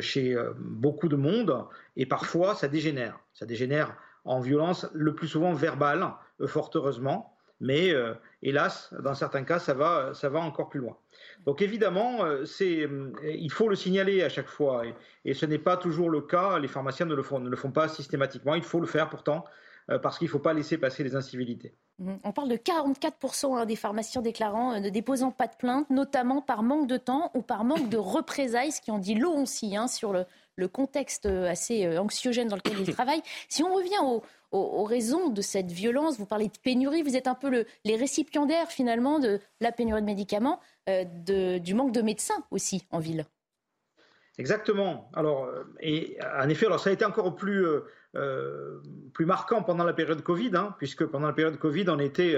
[0.00, 1.64] chez beaucoup de monde,
[1.96, 3.18] et parfois ça dégénère.
[3.32, 6.12] Ça dégénère en violence, le plus souvent verbale,
[6.46, 7.94] fort heureusement, mais
[8.42, 10.96] hélas, dans certains cas, ça va, encore plus loin.
[11.44, 14.82] Donc évidemment, euh, euh, il faut le signaler à chaque fois,
[15.24, 16.58] et, ce n'est pas toujours le cas.
[16.58, 18.54] Les pharmaciens ne le, font, pas systématiquement.
[18.54, 19.50] Il faut le faire pourtant, euh,
[20.02, 21.74] parce qu'il ne faut pas laisser passer les incivilités.
[21.98, 22.14] Mmh.
[22.22, 26.62] On parle de 44% hein, des pharmaciens déclarant ne déposant pas de plainte, notamment par
[26.62, 29.88] manque de temps ou par manque de représailles, ce qui en dit long aussi hein,
[29.88, 30.26] sur le,
[30.68, 33.22] contexte assez anxiogène dans lequel ils travaillent.
[33.48, 34.22] Si on revient au,
[34.52, 36.18] aux, raisons de cette violence.
[36.18, 40.06] Vous parlez de pénurie, vous êtes un peu les récipiendaires finalement de la pénurie de
[40.06, 41.04] médicaments, euh,
[41.58, 43.26] du manque de médecins aussi en ville.
[44.38, 45.10] Exactement.
[45.14, 47.80] Alors, euh, et en effet, alors ça a été encore plus, euh,
[48.12, 52.36] plus marquant pendant la période Covid, hein, puisque pendant la période Covid, on était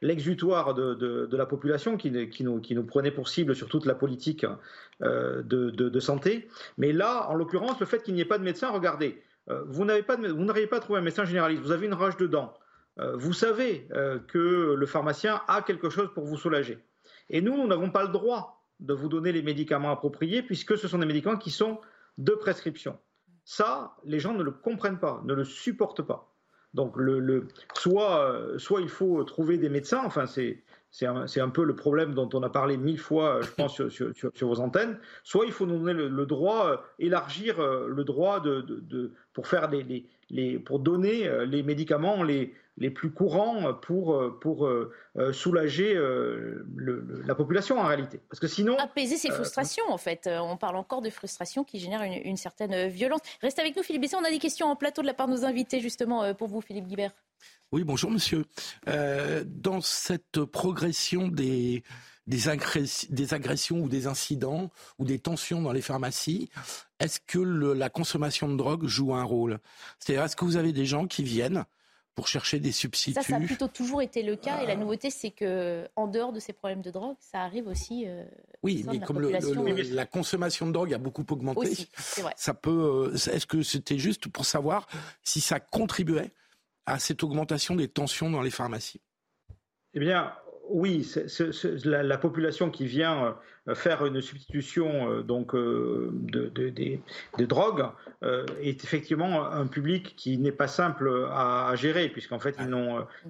[0.00, 2.10] l'exutoire de, la population qui,
[2.42, 4.46] nous, prenait pour cible sur toute la politique
[5.00, 6.48] de, de, santé.
[6.78, 9.84] Mais là, en l'occurrence, le fait qu'il n'y ait pas de médecins, regardez, euh, vous
[9.84, 12.54] n'avez pas, vous un médecin généraliste, vous avez une rage de dents,
[12.98, 16.78] euh, vous savez euh, que le pharmacien a quelque chose pour vous soulager.
[17.30, 20.88] Et nous, nous n'avons pas le droit de vous donner les médicaments appropriés puisque ce
[20.88, 21.80] sont des médicaments qui sont
[22.18, 22.98] de prescription.
[23.52, 26.32] Ça, les gens ne le comprennent pas, ne le supportent pas.
[26.72, 31.76] Donc, le, soit, soit il faut trouver des médecins, enfin, c'est c'est un, peu le
[31.76, 34.98] problème dont on a parlé mille fois, euh, je pense, sur, vos antennes.
[35.22, 39.70] Soit il faut nous donner le, droit, euh, élargir euh, le droit de, pour, faire
[39.70, 44.68] les, pour donner les médicaments les, les plus courants pour, pour
[45.32, 48.20] soulager la population en réalité.
[48.28, 48.76] Parce que sinon.
[48.78, 50.28] Apaiser ces frustrations, en fait.
[50.32, 53.20] On parle encore de frustrations qui génèrent une, certaine violence.
[53.42, 54.18] Restez avec nous, Philippe Besson.
[54.20, 56.60] On a des questions en plateau de la part de nos invités, justement, pour vous,
[56.60, 57.12] Philippe Guibert.
[57.72, 58.46] Oui, bonjour monsieur.
[58.88, 61.84] Euh, dans cette progression des,
[62.26, 66.50] des, agressions ou des incidents ou des tensions dans les pharmacies,
[66.98, 69.60] est-ce que la consommation de drogue joue un rôle?
[70.00, 71.64] C'est-à-dire, est-ce que vous avez des gens qui viennent
[72.20, 74.62] pour chercher des substituts Ça, ça a plutôt toujours été le cas.
[74.62, 78.04] Et la nouveauté, c'est que en dehors de ces problèmes de drogue, ça arrive aussi.
[78.06, 78.26] Euh,
[78.62, 81.88] oui, mais comme la consommation de drogue a beaucoup augmenté,
[82.36, 83.10] ça peut.
[83.14, 84.86] Euh, est-ce que c'était juste pour savoir
[85.22, 86.30] si ça contribuait
[86.84, 89.00] à cette augmentation des tensions dans les pharmacies?
[89.94, 90.34] Eh bien,
[90.70, 91.06] oui,
[91.84, 93.36] la, population qui vient
[93.68, 97.86] euh, faire une substitution euh, donc euh, de, des drogues
[98.60, 102.56] est effectivement un public qui n'est pas simple à, gérer puisqu'en fait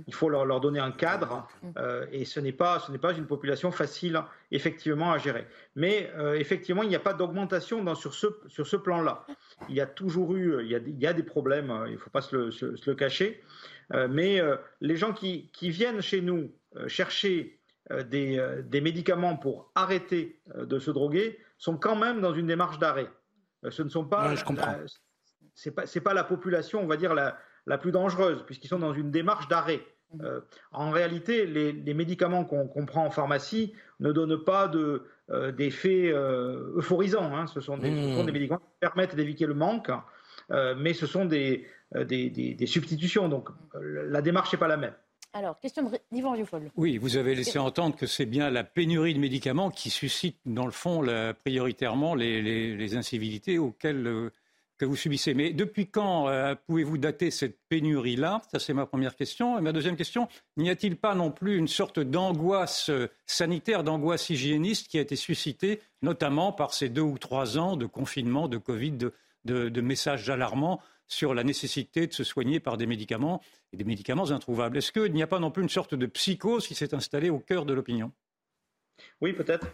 [0.06, 1.46] il faut leur, donner un cadre
[2.10, 5.46] et ce n'est pas pas une population facile effectivement à gérer.
[5.76, 9.26] Mais effectivement il n'y a pas d'augmentation sur ce sur ce plan-là.
[9.68, 12.34] Il y a toujours eu il y a, des problèmes il ne faut pas se
[12.34, 13.42] le, cacher.
[13.92, 14.40] mais
[14.80, 16.50] les gens qui, viennent chez nous
[16.86, 22.46] chercher euh, euh, des, médicaments pour arrêter de se droguer sont quand même dans une
[22.46, 23.08] démarche d'arrêt.
[23.68, 24.34] Ce ne sont pas.
[24.34, 24.76] je comprends.
[25.54, 28.94] c'est pas, pas la population, on va dire, la, la plus dangereuse, puisqu'ils sont dans
[28.94, 29.80] une démarche d'arrêt.
[30.12, 30.26] Mmh.
[30.72, 34.68] en réalité, les, médicaments qu'on prend en pharmacie ne donnent pas
[35.52, 37.32] d'effets euphorisants.
[37.36, 37.46] Hein.
[37.46, 38.26] Ce, sont des, mmh.
[38.26, 39.90] des, médicaments qui permettent d'éviter le manque,
[40.76, 43.28] mais ce sont des, des, des substitutions.
[43.28, 44.94] Donc la démarche n'est pas la même.
[45.32, 46.70] Alors, question d'Yvan Rioufol.
[46.76, 50.66] Oui, vous avez laissé entendre que c'est bien la pénurie de médicaments qui suscite, dans
[50.66, 51.04] le fond,
[51.44, 54.32] prioritairement les, incivilités auxquelles euh,
[54.76, 55.34] que vous subissez.
[55.34, 58.42] Mais depuis quand euh, pouvez-vous dater cette pénurie-là?
[58.50, 59.56] Ça, c'est ma première question.
[59.56, 64.30] Et ma deuxième question, n'y a-t-il pas non plus une sorte d'angoisse euh, sanitaire, d'angoisse
[64.30, 68.58] hygiéniste qui a été suscitée, notamment par ces deux ou trois ans de confinement, de
[68.58, 68.98] Covid,
[69.44, 73.42] de messages alarmants sur la nécessité de se soigner par des médicaments
[73.72, 74.78] et des médicaments introuvables.
[74.78, 77.40] Est-ce qu'il n'y a pas non plus une sorte de psychose qui s'est installée au
[77.40, 78.12] cœur de l'opinion?
[79.20, 79.66] Oui, peut-être.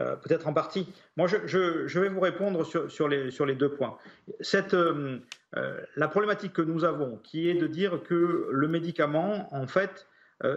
[0.00, 0.88] Euh, peut-être en partie.
[1.16, 3.96] Moi, je, vais vous répondre sur, les, deux points.
[4.54, 5.18] Euh,
[5.56, 10.06] euh, la problématique que nous avons, qui est de dire que le médicament, en fait,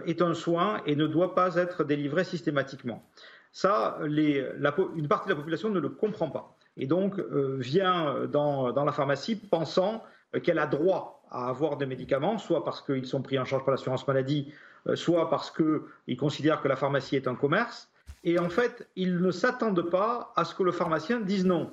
[0.06, 3.08] est un soin et ne doit pas être délivré systématiquement.
[3.52, 6.56] Ça, une partie de la population ne le comprend pas.
[6.76, 10.02] Et donc, vient dans, la pharmacie pensant
[10.42, 13.72] qu'elle a droit à avoir des médicaments, soit parce qu'ils sont pris en charge par
[13.72, 14.52] l'assurance maladie,
[14.86, 17.90] euh, soit parce qu'ils considèrent que la pharmacie est un commerce.
[18.24, 21.70] Et en fait, ils ne s'attendent pas à ce que le pharmacien dise non.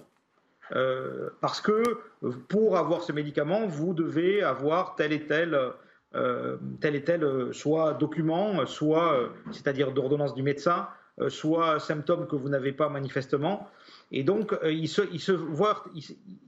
[0.72, 1.84] Euh, parce que
[2.50, 5.60] pour avoir ce médicament, vous devez avoir tel et tel,
[6.80, 10.88] tel et tel soit document, soit, c'est-à-dire d'ordonnance du médecin,
[11.28, 13.70] soit symptômes que vous n'avez pas manifestement.
[14.12, 15.84] Et donc, ils, se voient,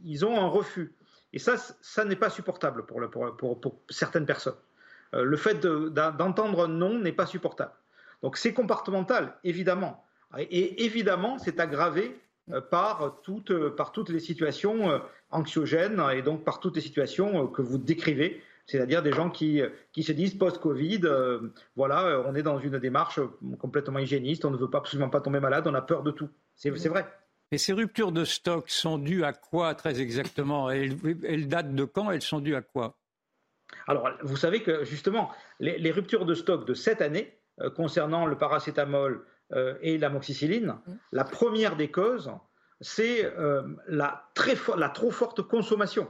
[0.05, 0.93] ils ont un refus.
[1.33, 3.59] Et ça, ça n'est pas supportable pour,
[3.89, 4.55] certaines personnes.
[5.13, 7.73] le fait d'entendre non n'est pas supportable.
[8.21, 10.03] Donc c'est comportemental, évidemment.
[10.37, 12.19] Et évidemment, c'est aggravé
[12.71, 17.77] par toutes, par toutes les situations anxiogènes et donc par toutes les situations que vous
[17.77, 19.61] décrivez c'est-à-dire des gens qui,
[19.97, 23.19] se disent post-Covid, euh, voilà, on est dans une démarche
[23.59, 26.29] complètement hygiéniste, on ne veut pas, absolument pas tomber malade, on a peur de tout.
[26.55, 27.07] C'est vrai.
[27.51, 30.69] Et ces ruptures de stock sont dues à quoi très exactement?
[30.69, 32.11] Elles, elles, datent de quand?
[32.11, 32.97] Elles sont dues à quoi?
[33.87, 38.37] Alors, vous savez que justement, les, ruptures de stock de cette année, euh, concernant le
[38.37, 40.93] paracétamol euh, et l'amoxicilline, mmh.
[41.13, 42.31] la première des causes,
[42.81, 43.23] c'est
[43.87, 44.29] la,
[44.77, 46.07] la trop forte consommation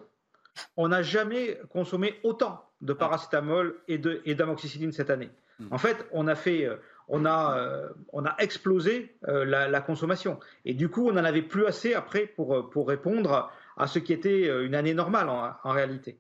[0.76, 5.30] on n'a jamais consommé autant de paracétamol et d'amoxicilline cette année.
[5.60, 5.67] Hmm.
[5.71, 6.76] En fait, on a fait, euh,
[7.07, 10.39] on a, euh, on a explosé euh, la, consommation.
[10.65, 14.13] Et du coup, on n'en avait plus assez après pour, pour répondre à ce qui
[14.13, 16.19] était une année normale en, réalité.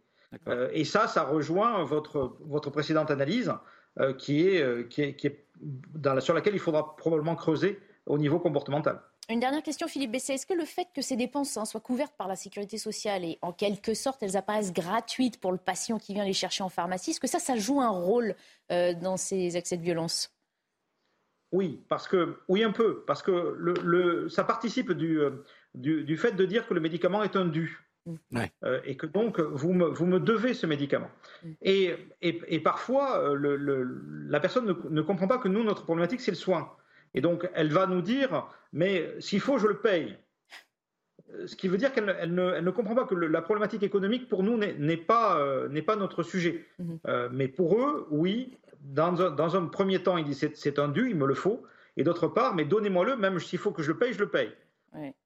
[0.71, 3.51] et ça, ça rejoint votre, votre précédente analyse
[4.19, 5.45] qui est, qui est,
[6.19, 9.01] sur laquelle il faudra probablement creuser au niveau comportemental.
[9.29, 10.33] Une dernière question, Philippe Bessé.
[10.33, 13.37] Est-ce que le fait que ces dépenses hein, soient couvertes par la sécurité sociale et
[13.41, 17.11] en quelque sorte elles apparaissent gratuites pour le patient qui vient les chercher en pharmacie,
[17.11, 18.35] est-ce que ça, ça joue un rôle
[18.71, 20.36] euh, dans ces accès de violence?
[21.51, 26.33] Oui, parce que oui un peu, parce que le, ça participe euh, du, du, fait
[26.33, 27.83] de dire que le médicament est un dû.
[28.05, 28.39] Mm.
[28.63, 31.11] Euh, et que donc vous me, vous me devez ce médicament.
[31.43, 31.51] Mm.
[31.61, 33.55] Et, et, parfois, le,
[34.27, 36.71] la personne ne, ne comprend pas que nous, notre problématique, c'est le soin.
[37.13, 40.17] Et donc, elle va nous dire, mais s'il faut, je le paye.
[41.45, 44.97] Ce qui veut dire qu'elle ne, comprend pas que la problématique économique, pour nous, n'est
[44.97, 46.65] pas, euh, pas notre sujet.
[46.79, 46.99] Mhm.
[47.07, 51.15] Euh, mais pour eux, oui, dans un, premier temps, ils disent c'est un dû, il
[51.15, 51.63] me le faut.
[51.97, 54.51] Et d'autre part, mais donnez-moi-le, même s'il faut que je le paye, je le paye.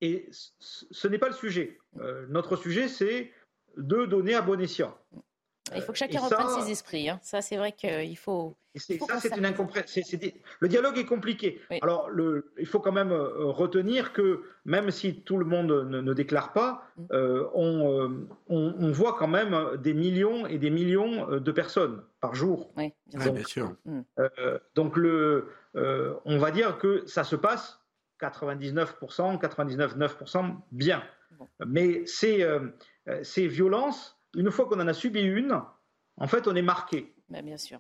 [0.02, 0.28] Et
[0.60, 1.78] ce n'est pas le sujet.
[2.00, 3.32] Euh, notre sujet, c'est
[3.78, 4.98] de donner à bon escient.
[5.76, 7.10] Il faut que chacun reprenne ses esprits.
[7.10, 7.20] Hein.
[7.22, 8.56] Ça, c'est vrai qu'il faut.
[8.76, 10.02] ça, c'est une incompréhension.
[10.60, 11.62] Le dialogue est compliqué.
[11.82, 12.52] Alors, le...
[12.58, 16.84] il faut quand même euh, retenir que même si tout le monde ne, déclare pas,
[16.98, 17.04] mm.
[17.14, 22.36] euh, euh, on, on, voit quand même des millions et des millions de personnes par
[22.36, 22.72] jour.
[22.78, 23.76] Oui, bien, sûr.
[23.86, 24.02] Mm.
[24.76, 25.48] donc, le,
[26.26, 27.80] on va dire que ça se passe
[28.22, 31.04] 99%, 99,9% bien.
[31.66, 32.46] Mais ces,
[33.24, 35.62] ces violences une fois qu'on en a subi une,
[36.18, 37.14] en fait, on est marqué.
[37.30, 37.80] Ben, bien sûr.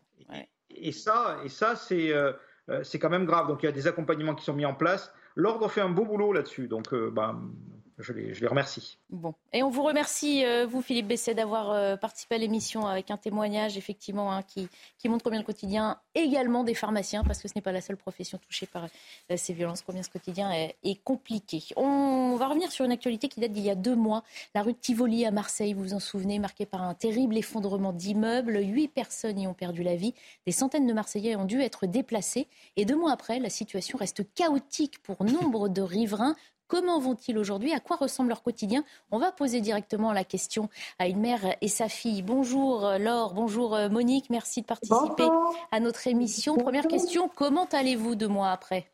[0.69, 2.31] Et, ça, et ça c'est euh,
[2.69, 3.47] euh, c'est quand même grave.
[3.47, 5.13] Donc il y a des accompagnements qui sont mis en place.
[5.35, 6.67] L'ordre fait un beau boulot là-dessus.
[6.67, 7.51] Donc euh, ben,
[7.99, 8.97] je les, remercie.
[9.09, 9.33] Bon.
[9.53, 13.17] Et on vous remercie, euh, vous, Philippe Besset, d'avoir euh, participé à l'émission avec un
[13.17, 14.69] témoignage, effectivement, hein, qui,
[15.09, 18.37] montre combien le quotidien, également des pharmaciens, parce que ce n'est pas la seule profession
[18.37, 21.63] touchée par euh, ces violences, combien ce quotidien est, compliqué.
[21.75, 24.23] On va revenir sur une actualité qui date d'il y a deux mois.
[24.53, 27.93] La rue de Tivoli à Marseille, vous vous en souvenez, marquée par un terrible effondrement
[27.93, 28.59] d'immeubles.
[28.61, 30.13] Huit personnes y ont perdu la vie.
[30.45, 32.47] Des centaines de Marseillais ont dû être déplacés.
[32.75, 36.35] Et deux mois après, la situation reste chaotique pour nombre de riverains.
[36.71, 38.85] Comment vont-ils aujourd'hui À quoi ressemble leur quotidien?
[39.11, 42.21] On va poser directement la question à une mère et sa fille.
[42.21, 45.27] Bonjour Laure, bonjour euh, Monique, merci de participer
[45.73, 46.55] à notre émission.
[46.55, 48.89] Première question, comment allez-vous deux mois après?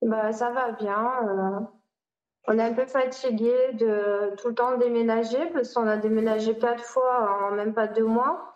[0.00, 1.10] Bah, Ça va bien.
[1.24, 1.60] Euh,
[2.48, 6.84] on est un peu fatigué de tout le temps déménager parce qu'on a déménagé quatre
[6.84, 8.55] fois en même pas deux mois.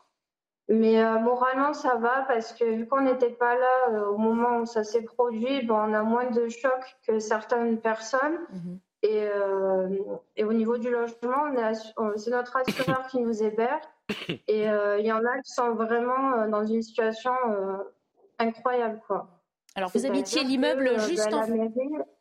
[0.71, 4.59] Mais euh, moralement, ça va parce que vu qu'on n'était pas là euh, au moment
[4.59, 8.39] où ça s'est produit, bon, on a moins de choc que certaines personnes.
[8.53, 8.79] Mhm.
[9.03, 9.89] Et, euh,
[10.37, 11.47] et, au niveau du logement,
[12.17, 13.83] c'est notre assureur qui nous héberge.
[14.47, 17.33] Et il y en a qui sont vraiment dans une situation
[18.39, 19.01] incroyable.
[19.07, 19.27] Quoi.
[19.77, 21.47] Alors, vous habitiez l'immeuble euh, juste en...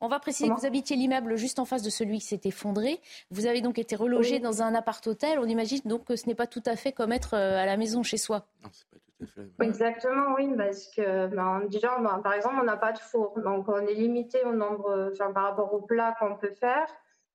[0.02, 3.02] On va préciser que vous habitiez l'immeuble juste en face de celui qui s'est effondré.
[3.32, 5.40] Vous avez donc été relogé dans un appart-hôtel.
[5.40, 7.78] On imagine donc que ce n'est pas tout à fait comme être euh, à la
[7.78, 8.46] maison chez soi.
[8.64, 9.66] Non, c'est pas tout à fait.
[9.66, 13.68] Exactement, oui, parce que ben, déjà, ben, par exemple, on n'a pas de four, donc
[13.68, 16.88] on est limité au nombre, enfin, par rapport au plat qu'on peut faire.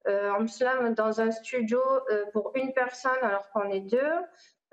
[0.07, 1.81] Euh, en plus, là, dans un studio
[2.33, 3.99] pour une personne alors qu'on est deux,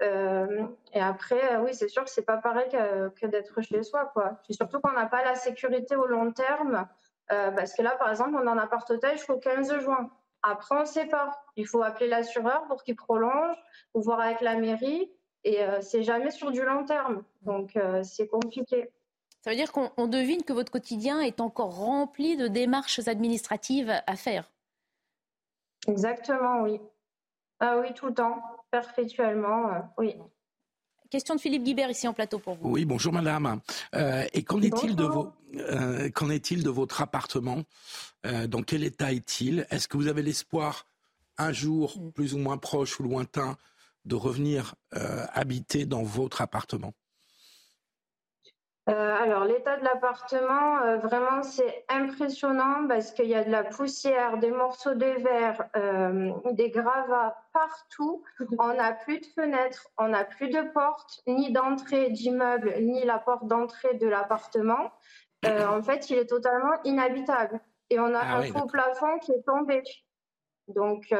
[0.01, 4.09] euh, et après, euh, oui, c'est sûr que c'est pas pareil que, d'être chez soi,
[4.13, 4.39] quoi.
[4.49, 6.87] surtout qu'on n'a pas la sécurité au long terme,
[7.31, 10.09] euh, parce que là, par exemple, on en appart hôtel jusqu'au 15 juin.
[10.43, 11.43] Après, on ne sait pas.
[11.55, 13.55] Il faut appeler l'assureur pour qu'il prolonge,
[13.93, 15.11] ou voir avec la mairie,
[15.43, 17.23] et c'est jamais sur du long terme.
[17.41, 18.91] Donc, c'est compliqué.
[19.41, 24.15] Ça veut dire qu'on devine que votre quotidien est encore rempli de démarches administratives à
[24.15, 24.51] faire.
[25.87, 26.79] Exactement, oui.
[27.59, 30.15] Ah oui, tout le temps perpétuellement, euh, oui.
[31.09, 32.69] Question de Philippe Guibert ici en plateau pour vous.
[32.69, 33.59] Oui, bonjour madame.
[33.95, 35.05] Euh, et qu'en est-il de,
[35.57, 37.63] euh, qu'en est-il de votre appartement?
[38.23, 39.65] Dans quel état est-il?
[39.71, 40.85] Est-ce que vous avez l'espoir
[41.37, 42.11] un jour, mm.
[42.11, 43.57] plus ou moins proche ou lointain,
[44.05, 46.93] de revenir habiter dans votre appartement?
[48.91, 53.63] Euh, alors, l'état de l'appartement, euh, vraiment, c'est impressionnant parce qu'il y a de la
[53.63, 58.23] poussière, des morceaux de verre, euh, des gravats partout.
[58.59, 63.17] On n'a plus de fenêtres, on n'a plus de porte, ni d'entrée d'immeuble, ni la
[63.17, 64.91] porte d'entrée de l'appartement.
[65.45, 67.59] en fait, il est totalement inhabitable.
[67.89, 69.83] Et on a ah un faux plafond qui est tombé.
[70.67, 71.13] Donc,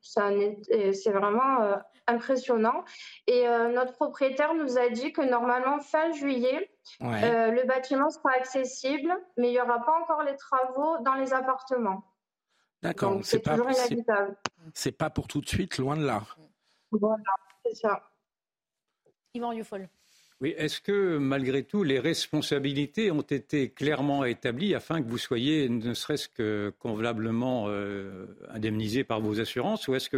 [0.00, 1.78] c'est vraiment
[2.08, 2.84] impressionnant.
[3.26, 6.70] Et notre propriétaire nous a dit que normalement, fin juillet,
[7.02, 11.32] euh, le bâtiment sera accessible, mais il n'y aura pas encore les travaux dans les
[11.32, 12.04] appartements.
[12.82, 13.56] D'accord, c'est pas,
[14.74, 16.22] c'est pas pour tout de suite, loin de là.
[16.92, 17.22] Voilà,
[17.64, 18.10] c'est ça.
[19.34, 19.88] Yvan Youfol.
[20.40, 25.68] Oui, est-ce que malgré tout, les responsabilités ont été clairement établies afin que vous soyez
[25.68, 30.08] ne serait-ce que convenablement euh, indemnisé par vos assurances ou est-ce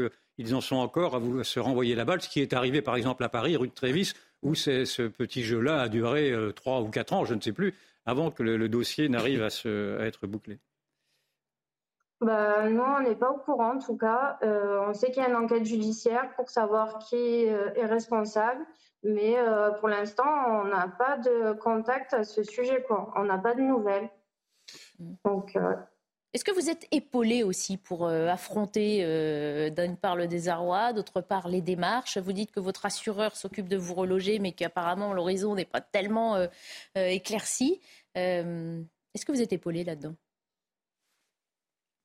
[0.40, 3.22] qu'ils en sont encore à se renvoyer la balle, ce qui est arrivé par exemple
[3.24, 7.12] à Paris, rue de Trévis, où ce petit jeu-là a duré euh, trois ou quatre
[7.12, 7.74] ans, je ne sais plus,
[8.06, 9.48] avant que le, dossier n'arrive à,
[10.06, 10.58] être bouclé
[12.22, 14.38] bah, non, on n'est pas au courant en tout cas.
[14.42, 18.62] Euh, on sait qu'il y a une enquête judiciaire pour savoir qui euh, est responsable,
[19.02, 19.36] mais
[19.78, 22.82] pour l'instant, on n'a pas de contact à ce sujet.
[22.86, 23.10] Quoi.
[23.16, 24.10] On n'a pas de nouvelles.
[24.98, 25.14] Mmh.
[25.24, 25.58] Donc,
[26.32, 31.20] est-ce que vous êtes épaulé aussi pour euh, affronter euh, d'une part le désarroi, d'autre
[31.20, 32.18] part les démarches?
[32.18, 36.36] Vous dites que votre assureur s'occupe de vous reloger, mais qu'apparemment l'horizon n'est pas tellement
[36.36, 36.46] euh,
[36.94, 37.80] éclairci.
[38.14, 40.14] Est-ce que vous êtes épaulé là-dedans?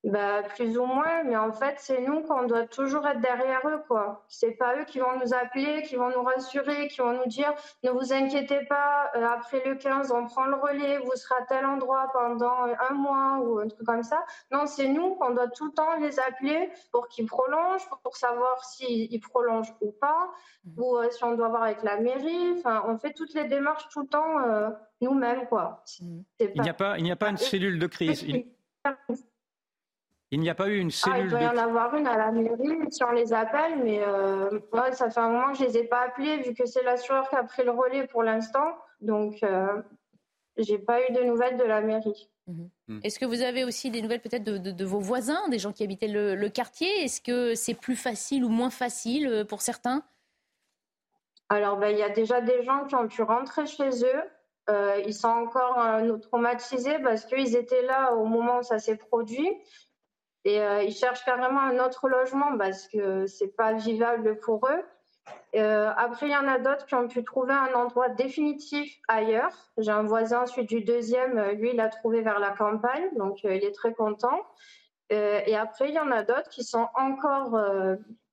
[0.06, 3.82] Bah, plus ou moins, mais en fait, c'est nous qu'on doit toujours être derrière eux,
[3.88, 4.24] quoi.
[4.28, 7.51] C'est pas eux qui vont nous appeler, qui vont nous rassurer, qui vont nous dire
[7.84, 11.45] ne vous inquiétez pas, euh, après le 15, on prend le relais, vous serez à
[11.47, 14.24] tel endroit pendant un mois ou un truc comme ça.
[14.51, 18.64] Non, c'est nous qu'on doit tout le temps les appeler pour qu'ils prolongent, pour savoir
[18.64, 20.30] s'ils prolongent ou pas,
[20.66, 20.82] mmh.
[20.82, 22.53] ou euh, si on doit voir avec la mairie.
[22.60, 24.70] Enfin, on fait toutes les démarches tout le temps euh,
[25.01, 25.84] nous-mêmes, quoi.
[25.99, 26.20] Mmh.
[26.39, 28.22] Il n'y a pas, il n'y a pas une cellule de crise.
[28.22, 28.45] Il
[30.41, 31.17] n'y a pas eu une cellule.
[31.17, 34.01] Ah, il doit y en avoir une à la mairie si on les appelle, mais
[34.03, 34.49] euh,
[34.91, 37.29] ça fait un moment que je ne les ai pas appelés vu que c'est l'assureur
[37.29, 38.75] qui a pris le relais pour l'instant.
[39.01, 39.81] Donc, euh,
[40.57, 42.29] je n'ai pas eu de nouvelles de la mairie.
[42.47, 42.69] Mhm.
[42.88, 42.99] Hmm.
[43.03, 46.07] Est-ce que vous avez aussi des nouvelles peut-être de, vos voisins, des gens qui habitaient
[46.07, 47.03] le, quartier?
[47.03, 50.03] Est-ce que c'est plus facile ou moins facile euh, pour certains?
[51.49, 55.03] Alors, ben, il y a déjà des gens qui ont pu rentrer chez eux.
[55.05, 55.77] ils sont encore
[56.23, 59.47] traumatisés parce qu'ils étaient là au moment où ça s'est produit.
[60.46, 64.84] Et euh, ils cherchent carrément un autre logement parce que c'est pas vivable pour eux.
[65.56, 69.72] Euh, après, il y en a d'autres qui ont pu trouver un endroit définitif ailleurs.
[69.80, 73.43] J'ai un voisin ensuite du deuxième, euh, lui, il a trouvé vers la campagne, donc
[73.43, 74.39] il est très content.
[75.10, 77.58] et après, il y en a d'autres qui sont encore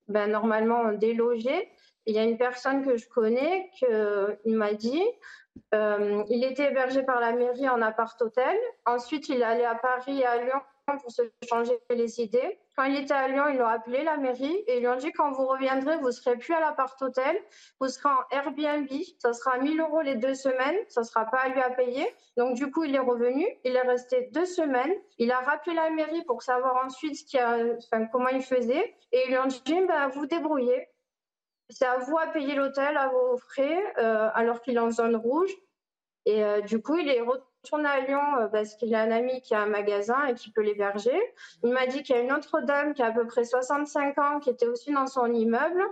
[0.09, 1.71] ben, normalement délogés.
[2.07, 5.05] Il y a une personne que je connais qui m'a dit
[5.73, 8.57] il était hébergé par la mairie en appart-hôtel.
[8.87, 12.59] Ensuite, il est allé à Paris et à Lyon pour se changer les idées.
[12.76, 15.12] Quand il était à Lyon, ils l'ont appelé la mairie et ils lui ont dit
[15.12, 17.39] quand vous reviendrez, vous serez plus à l'appart-hôtel,
[17.80, 21.49] vous serez en Airbnb, ça sera 1000 euros les deux semaines, ça sera pas à
[21.49, 22.07] lui à payer.
[22.37, 25.91] Donc du coup, il est revenu, il est resté deux semaines, il a rappelé la
[25.91, 28.95] mairie pour savoir ensuite ce a, comment il faisait.
[29.12, 30.89] Et ils lui ont dit bah, vous débrouillez,
[31.68, 35.16] c'est à vous à payer l'hôtel à vos frais euh, alors qu'il est en zone
[35.16, 35.53] rouge.
[36.24, 37.51] Et euh, du coup, il est retourné
[37.85, 40.63] à Lyon euh, parce qu'il a un ami qui a un magasin et qui peut
[40.63, 41.19] l'héberger.
[41.63, 44.19] Il m'a dit qu'il y a une autre dame qui a à peu près 65
[44.19, 45.83] ans qui était aussi dans son immeuble.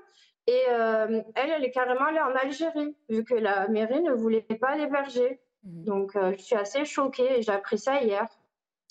[0.46, 4.40] Et euh, elle, elle est carrément allée en Algérie, vu que la mairie ne voulait
[4.40, 5.40] pas l'héberger.
[5.64, 5.84] Mmh.
[5.84, 8.26] Donc, je suis assez choquée et j'ai appris ça hier.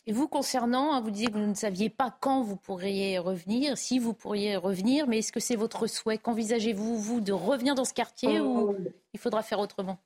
[0.10, 3.78] Et vous, concernant, hein, vous disiez que vous ne saviez pas quand vous pourriez revenir,
[3.78, 6.18] si vous pourriez revenir, mais est-ce que c'est votre souhait?
[6.18, 8.76] Qu'envisagez-vous, vous, de revenir dans ce quartier ou oh.
[9.14, 9.98] il faudra faire autrement?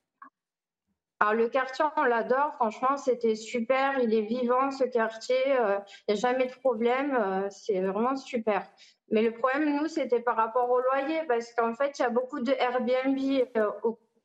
[1.23, 5.77] Alors le quartier, on l'adore, franchement, c'était super, il est vivant ce quartier, euh,
[6.09, 8.67] il n'y a jamais de problème, euh, c'est vraiment super.
[9.09, 12.09] Mais le problème, nous, c'était par rapport au loyer, parce qu'en fait, il y a
[12.09, 13.17] beaucoup de Airbnb
[13.55, 13.71] euh,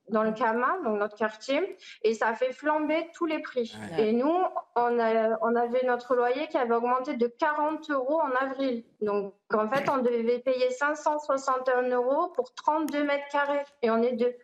[0.09, 3.77] dans le Kama, dans notre quartier, et ça fait flamber tous les prix.
[3.97, 4.35] Et nous,
[4.75, 8.83] on, on avait notre loyer qui avait augmenté de 40 euros en avril.
[9.03, 14.15] Donc, en fait, on devait payer 561 euros pour 32 mètres carrés, et on est
[14.15, 14.35] deux.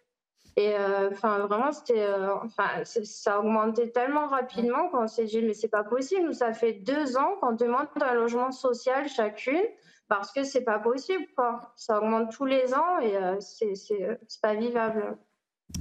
[0.57, 5.43] Et euh, enfin, vraiment, c'était, euh, enfin, ça a augmenté tellement rapidement qu'on s'est dit,
[5.43, 6.27] mais c'est pas possible.
[6.27, 9.63] Nous, ça fait deux ans qu'on demande un logement social chacune
[10.07, 11.73] parce que c'est pas possible, quoi.
[11.75, 15.17] Ça augmente tous les ans et euh, c'est, c'est, pas vivable.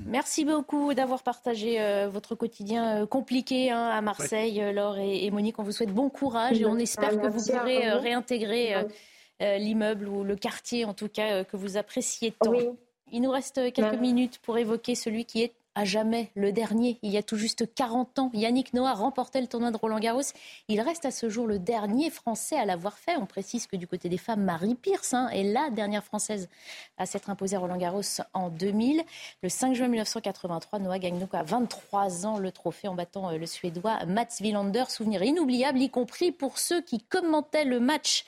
[0.07, 5.59] Merci beaucoup d'avoir partagé votre quotidien compliqué hein, à Marseille, Laure et, Monique.
[5.59, 8.87] On vous souhaite bon courage et on espère que vous pourrez réintégrer
[9.39, 12.53] l'immeuble ou le quartier, en tout cas, que vous appréciez tant.
[13.13, 16.97] Il nous reste quelques minutes pour évoquer celui qui est à jamais le dernier.
[17.03, 20.21] Il y a tout juste 40 ans, Yannick Noah remportait le tournoi de Roland Garros.
[20.67, 23.15] Il reste à ce jour le dernier Français à l'avoir fait.
[23.17, 26.49] On précise que du côté des femmes, Marie Pierce hein, est la dernière Française
[26.97, 28.01] à s'être imposée à Roland Garros
[28.33, 29.03] en 2000.
[29.43, 33.37] Le 5 juin 1983, Noah gagne donc à 23 ans le trophée en battant euh,
[33.37, 34.85] le Suédois Mats Wilander.
[34.89, 38.25] Souvenir inoubliable, y compris pour ceux qui commentaient le match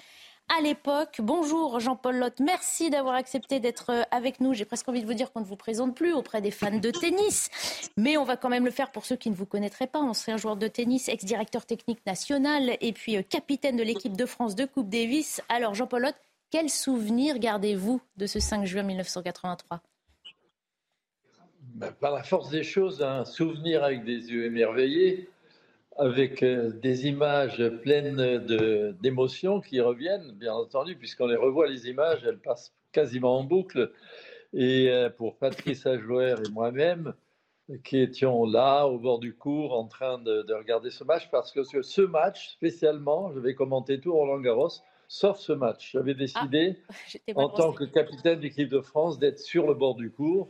[0.50, 1.20] à l'époque.
[1.20, 4.54] Bonjour Jean-Paul Lotte, merci d'avoir accepté d'être euh, avec nous.
[4.54, 6.92] J'ai presque envie de vous dire qu'on ne vous présente plus auprès des fans de
[6.92, 7.50] tennis,
[7.98, 10.00] mais on va quand même le faire pour ceux qui ne vous connaîtraient pas.
[10.00, 14.56] Ancien joueur de tennis, ex-directeur technique national et puis euh, capitaine de l'équipe de France
[14.56, 15.42] de Coupe Davis.
[15.50, 16.16] Alors Jean-Paul Lotte,
[16.52, 19.82] quel souvenir gardez-vous de ce 5 juin 1983
[21.62, 25.30] ben, Par la force des choses, un souvenir avec des yeux émerveillés
[25.98, 32.24] avec euh, des images pleines d'émotions qui reviennent, bien entendu, puisqu'on les revoit, les images,
[32.26, 33.92] elles passent quasiment en boucle.
[34.54, 37.14] Et euh, pour Patrice Ajouer et moi-même,
[37.84, 41.64] qui étions là, au bord du cours, en train de, regarder ce match, parce que
[41.64, 44.70] ce match, spécialement, je vais commenter tout Roland Garros,
[45.08, 45.92] sauf ce match.
[45.94, 46.78] J'avais décidé,
[47.30, 50.50] ah, en tant que capitaine d'équipe de France, d'être sur le bord du cours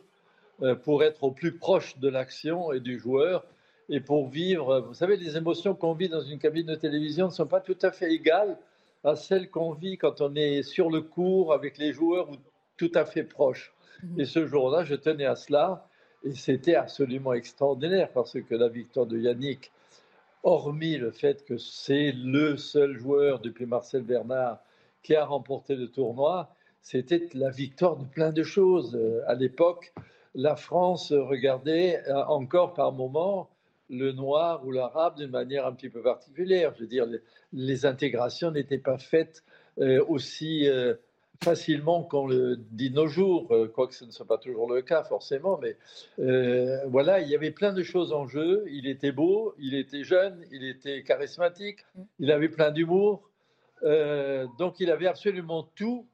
[0.61, 3.45] euh, pour être au plus proche de l'action et du joueur
[3.89, 4.81] et pour vivre.
[4.81, 7.77] Vous savez, les émotions qu'on vit dans une cabine de télévision ne sont pas tout
[7.81, 8.57] à fait égales
[9.03, 12.35] à celles qu'on vit quand on est sur le cours avec les joueurs ou
[12.77, 13.73] tout à fait proches.
[14.03, 14.19] Mhm.
[14.19, 15.87] Et ce jour-là, je tenais à cela
[16.23, 19.71] et c'était absolument extraordinaire parce que la victoire de Yannick,
[20.43, 24.59] hormis le fait que c'est le seul joueur depuis Marcel Bernard
[25.03, 26.49] qui a remporté le tournoi,
[26.81, 28.95] c'était la victoire de plein de choses.
[28.95, 29.93] Euh, à l'époque,
[30.33, 33.49] la France regardait euh, encore par moments
[33.89, 36.73] le noir ou l'arabe d'une manière un petit peu particulière.
[36.75, 37.05] Je veux dire,
[37.53, 39.43] les, intégrations n'étaient pas faites
[39.79, 40.95] euh, aussi euh,
[41.43, 45.03] facilement qu'on le dit nos jours, euh, quoique ce ne soit pas toujours le cas
[45.03, 45.77] forcément, mais
[46.87, 48.65] voilà, il y avait plein de choses en jeu.
[48.69, 51.85] Il était beau, il était jeune, il était charismatique,
[52.19, 53.29] il avait plein d'humour.
[53.81, 56.07] donc il avait absolument tout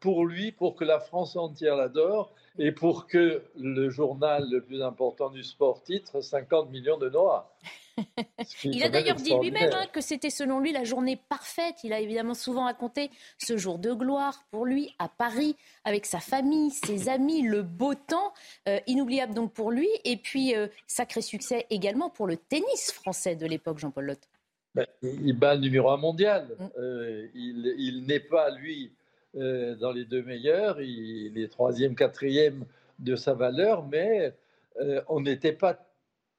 [0.00, 4.82] pour lui, pour que la France entière l'adore et pour que le journal le plus
[4.82, 7.50] important du sport titre 50 millions de Noirs.
[8.64, 11.76] Il a d'ailleurs dit lui-même hein, que c'était selon lui la journée parfaite.
[11.82, 16.20] Il a évidemment souvent raconté ce jour de gloire pour lui à Paris, avec sa
[16.20, 18.32] famille, ses amis, le beau temps,
[18.68, 19.88] euh, inoubliable donc pour lui.
[20.04, 24.28] Et puis, euh, sacré succès également pour le tennis français de l'époque, Jean-Paul Lotte.
[24.74, 26.54] Ben, il bat le numéro un mondial.
[26.58, 26.66] Mm.
[26.78, 28.92] Euh, il, il n'est pas, lui,
[29.36, 32.64] dans les deux meilleurs, il est troisième, quatrième
[32.98, 34.34] de sa valeur, mais
[34.80, 35.78] euh, on n'était pas,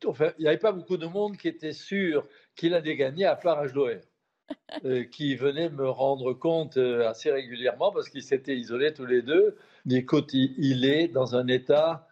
[0.05, 3.35] enfin, il n'y avait pas beaucoup de monde qui était sûr qu'il allait gagner, à
[3.35, 4.01] part Ajloer,
[4.85, 9.55] euh, qui venait me rendre compte assez régulièrement parce qu'ils s'étaient isolés tous les deux.
[9.89, 12.07] Écoute, il, est dans un état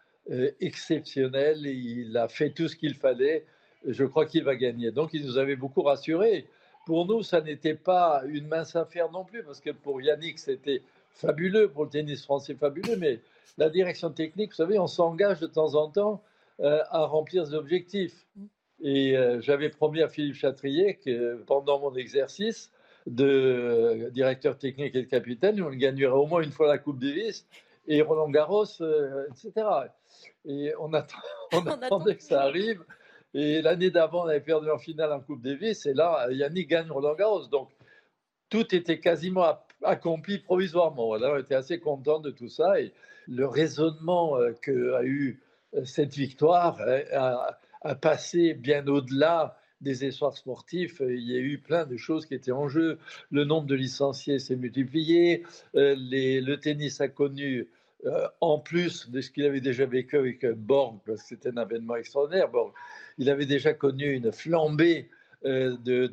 [0.60, 3.46] exceptionnel, il a fait tout ce qu'il fallait.
[3.88, 4.92] Je crois qu'il va gagner.
[4.92, 6.48] Donc, il nous avait beaucoup rassurés.
[6.86, 10.84] Pour nous, ça n'était pas une mince affaire non plus, parce que pour Yannick, c'était
[11.12, 13.20] fabuleux, pour le tennis français, fabuleux, mais
[13.58, 16.22] la direction technique, vous savez, on s'engage de temps en temps
[16.60, 18.26] euh, à remplir des objectifs.
[18.82, 22.72] Et euh, j'avais promis à Philippe Chatrier que pendant mon exercice
[23.08, 27.48] de directeur technique et de capitaine, on gagnerait au moins une fois la Coupe Davis
[27.88, 29.68] et Roland Garros, euh, etc.
[30.46, 30.92] Et on,
[31.54, 32.84] on attendait que ça arrive.
[33.38, 35.86] Et l'année d'avant, on avait perdu en finale en Coupe Davis.
[35.86, 37.48] Et là, Yannick gagne Roland Garros.
[37.48, 37.70] Donc,
[38.50, 41.10] tout était quasiment accompli provisoirement.
[41.10, 42.80] On était assez content de tout ça.
[42.80, 42.94] Et
[43.28, 45.42] le raisonnement euh, qu'a eu
[45.74, 51.02] euh, cette victoire euh, a, passé bien au-delà des espoirs sportifs.
[51.02, 53.00] Il y a eu plein de choses qui étaient en jeu.
[53.32, 55.44] Le nombre de licenciés s'est multiplié.
[55.74, 57.68] le tennis a connu
[58.42, 61.96] en plus de ce qu'il avait déjà vécu avec Borg, parce que c'était un événement
[61.96, 62.72] extraordinaire, Borg,
[63.18, 65.10] il avait déjà connu une flambée
[65.46, 66.12] euh, de,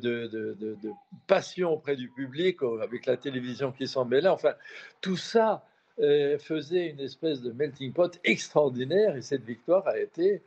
[1.25, 4.27] passion auprès du public, euh, avec la télévision qui s'en mêlait.
[4.27, 4.53] Enfin,
[5.01, 5.65] tout ça
[5.99, 10.43] euh, faisait une espèce de melting pot extraordinaire et cette victoire a été,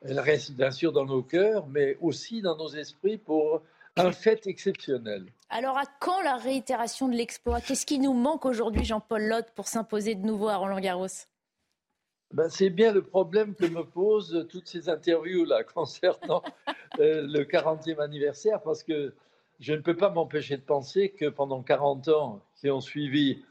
[0.00, 3.62] elle reste bien sûr dans nos cœurs, mais aussi dans nos esprits pour
[3.96, 5.26] un fait exceptionnel.
[5.48, 7.60] Alors, à quand la réitération de l'exploit?
[7.60, 11.06] Qu'est-ce qui nous manque aujourd'hui, Jean-Paul Lotte, pour s'imposer de nouveau à Roland Garros?
[12.32, 16.42] Ben, c'est bien le problème que me posent toutes ces interviews-là concernant
[17.00, 19.12] euh, le 40e anniversaire, parce que
[19.58, 23.44] je ne peux pas m'empêcher de penser que pendant 40 ans qui ont suivi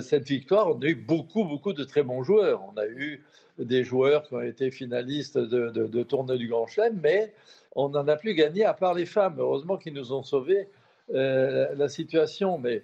[0.00, 2.62] cette victoire, on a eu beaucoup, beaucoup de très bons joueurs.
[2.72, 3.22] On a eu
[3.58, 7.32] des joueurs qui ont été finalistes de, de, tournée du Grand Chelem, mais
[7.74, 9.36] on n'en a plus gagné à part les femmes.
[9.38, 10.68] Heureusement qu'ils nous ont sauvé
[11.14, 12.58] euh, la situation.
[12.58, 12.82] Mais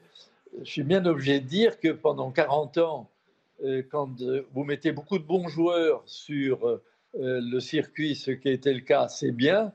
[0.60, 3.08] je suis bien obligé de dire que pendant 40 ans,
[3.64, 4.10] euh, quand
[4.52, 6.80] vous mettez beaucoup de bons joueurs sur
[7.14, 9.72] le circuit, ce qui été le cas, c'est bien,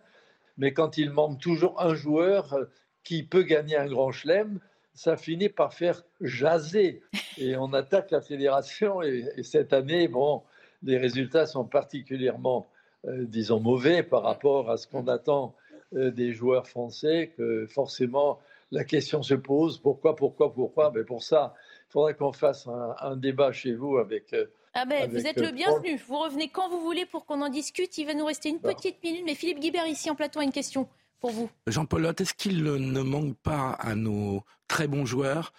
[0.57, 2.55] mais quand il manque toujours un joueur
[3.03, 4.59] qui peut gagner un grand chelem,
[4.93, 7.01] ça finit par faire jaser.
[7.37, 9.01] Et on attaque la fédération.
[9.01, 10.43] Et, cette année, bon,
[10.83, 12.67] les résultats sont particulièrement,
[13.05, 15.55] disons, mauvais par rapport à ce qu'on attend
[15.95, 18.39] euh, des joueurs français que forcément
[18.71, 20.91] la question se pose pourquoi, pourquoi, pourquoi?
[20.95, 21.53] Mais pour ça,
[21.89, 22.67] il faudrait qu'on fasse
[22.99, 24.33] un, débat chez vous avec.
[24.33, 25.97] Euh, ah ben, vous êtes le euh, bienvenu.
[26.07, 27.95] Vous revenez quand vous voulez pour qu'on en discute.
[27.99, 29.21] Il va nous rester une petite minute.
[29.25, 30.87] Mais Philippe Guibert, ici en plateau, a une question
[31.23, 31.49] pour vous.
[31.67, 35.53] Jean-Paul est-ce qu'il ne manque pas à nos très bons joueurs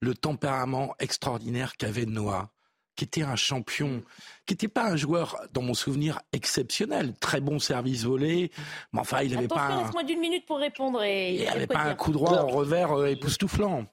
[0.00, 2.48] le tempérament extraordinaire qu'avait Noah
[2.96, 4.02] qui était un champion,
[4.44, 7.14] qui n'était pas un joueur, dans mon souvenir, exceptionnel.
[7.18, 8.50] Très bon service volé,
[8.92, 9.68] mais enfin, il n'avait pas.
[9.68, 9.82] Un...
[9.84, 11.02] laisse-moi d'une minute pour répondre.
[11.02, 13.86] Et il n'avait pas un coup droit en revers euh, époustouflant.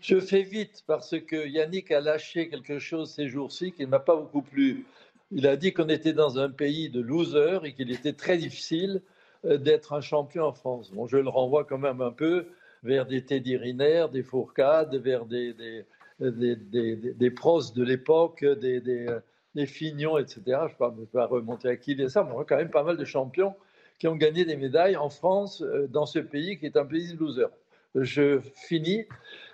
[0.00, 4.00] Je fais vite parce que Yannick a lâché quelque chose ces jours-ci qui ne m'a
[4.00, 4.86] pas beaucoup plu.
[5.30, 9.02] Il a dit qu'on était dans un pays de losers et qu'il était très difficile
[9.44, 10.90] d'être un champion en France.
[10.92, 12.46] Bon, je le renvoie quand même un peu
[12.82, 15.84] vers des Teddy Riner, des Fourcade, vers des, des,
[16.20, 20.40] des, des pros de l'époque, des, des, Fignons, etc.
[20.46, 22.84] Je ne vais pas remonter à qui dit ça, mais on a quand même pas
[22.84, 23.56] mal de champions
[23.98, 27.12] qui ont gagné des médailles en France, euh, dans ce pays qui est un pays
[27.12, 27.50] de losers.
[27.94, 29.06] Je finis.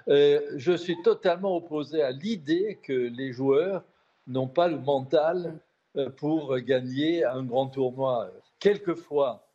[0.08, 3.82] Euh, je suis totalement opposé à l'idée que les joueurs
[4.26, 5.58] n'ont pas le mental
[5.96, 8.30] euh, pour gagner un grand tournoi.
[8.58, 9.46] Quelquefois,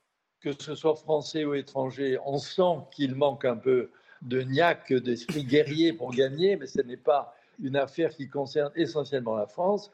[0.42, 3.90] que ce soit français ou étranger, on sent qu'il manque un peu
[4.22, 9.36] de niaque, d'esprit guerrier pour gagner, mais ce n'est pas une affaire qui concerne essentiellement
[9.36, 9.92] la France.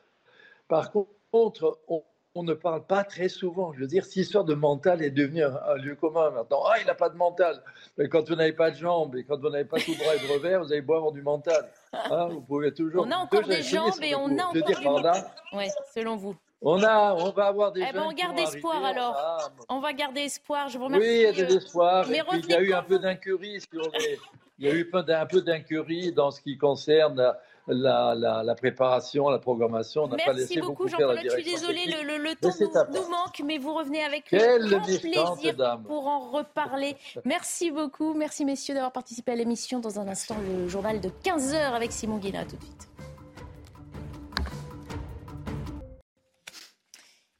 [0.67, 2.03] Par contre, on,
[2.43, 3.71] ne parle pas très souvent.
[3.73, 6.85] Je veux dire, si l'histoire de mental est devenue un, lieu commun maintenant, ah, il
[6.85, 7.61] n'a pas de mental.
[7.97, 10.19] Mais quand vous n'avez pas de jambes et quand vous n'avez pas tout droit et
[10.19, 11.69] de revers, vous allez avoir du mental.
[11.93, 13.05] Hein, vous pouvez toujours.
[13.07, 15.23] On a encore des jambes et on a encore du mental.
[15.53, 16.35] Oui, selon vous.
[16.61, 17.81] On, a, on va avoir des.
[17.87, 19.51] Eh ben, on garde espoir alors.
[19.69, 20.69] On va garder espoir.
[20.69, 21.07] Je vous remercie.
[21.07, 22.05] Oui, il y a des euh, espoirs.
[22.09, 24.19] il y a eu un peu d'incurie sur les.
[24.57, 27.35] Il y a eu un peu d'incurie dans ce qui concerne
[27.67, 30.03] la, la, préparation, la programmation.
[30.03, 31.19] On n'a pas laissé beaucoup, beaucoup Jean-Paul.
[31.23, 35.79] Je suis désolée, le, le, temps nous, nous, manque, mais vous revenez avec grand plaisir
[35.85, 36.95] pour en reparler.
[37.25, 38.13] Merci beaucoup.
[38.13, 39.79] Merci, messieurs, d'avoir participé à l'émission.
[39.79, 42.45] Dans un instant, le journal de 15h avec Simon Guillain.
[42.45, 42.87] tout de suite.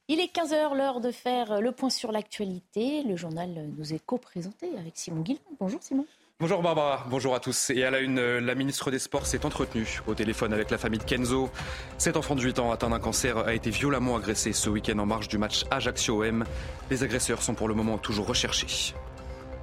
[0.08, 3.02] Il est 15h, l'heure de faire le point sur l'actualité.
[3.02, 5.40] Le journal nous est co-présenté avec Simon Guillain.
[5.60, 6.06] Bonjour Simon.
[6.40, 7.72] Bonjour Barbara, bonjour à tous.
[7.72, 11.00] Et à la une, la ministre des Sports s'est entretenue au téléphone avec la famille
[11.00, 11.50] de Kenzo.
[11.98, 15.08] Cet enfant de 8 ans atteint d'un cancer a été violemment agressé ce week-end en
[15.08, 16.44] marge du match Ajaccio-OM.
[16.92, 18.94] Les agresseurs sont pour le moment toujours recherchés.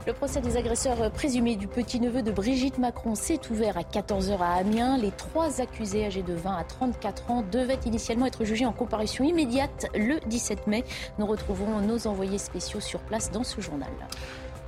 [0.05, 4.55] Le procès des agresseurs présumés du petit-neveu de Brigitte Macron s'est ouvert à 14h à
[4.55, 4.99] Amiens.
[4.99, 9.25] Les trois accusés âgés de 20 à 34 ans devaient initialement être jugés en comparution
[9.25, 10.83] immédiate le 17 mai.
[11.21, 13.93] Nous retrouvons nos envoyés spéciaux sur place dans ce journal.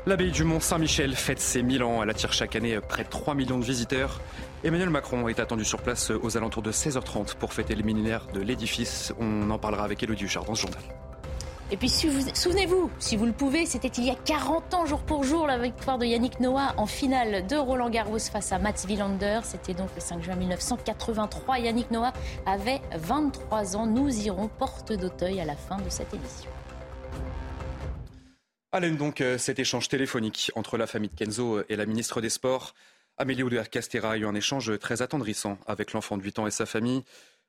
[0.07, 2.01] L'abbaye du Mont-Saint-Michel fête ses 1000 ans.
[2.01, 4.21] Elle attire chaque année près de 3 millions de visiteurs.
[4.63, 8.41] Emmanuel Macron est attendu sur place aux alentours de 16h30 pour fêter les millénaires de
[8.41, 9.13] l'édifice.
[9.19, 10.83] On en parlera avec Elodie Huchard dans ce journal.
[11.71, 15.25] Et puis souvenez-vous, si vous le pouvez, c'était il y a 40 ans jour pour
[15.25, 19.41] jour la victoire de Yannick Noah en finale de Roland Garros face à Mats Wilander.
[19.45, 21.61] C'était donc le 5 juin 1983.
[21.61, 22.13] Yannick Noah
[22.45, 23.87] avait 23 ans.
[23.87, 26.51] Nous irons porte d'Auteuil à la fin de cette édition.
[28.71, 32.29] Allez donc euh, cet échange téléphonique entre la famille de Kenzo et la ministre des
[32.29, 32.75] Sports.
[33.17, 36.67] Amélie Oudéa-Castéra a eu un échange très attendrissant avec l'enfant de 8 ans et sa
[36.67, 37.05] famille.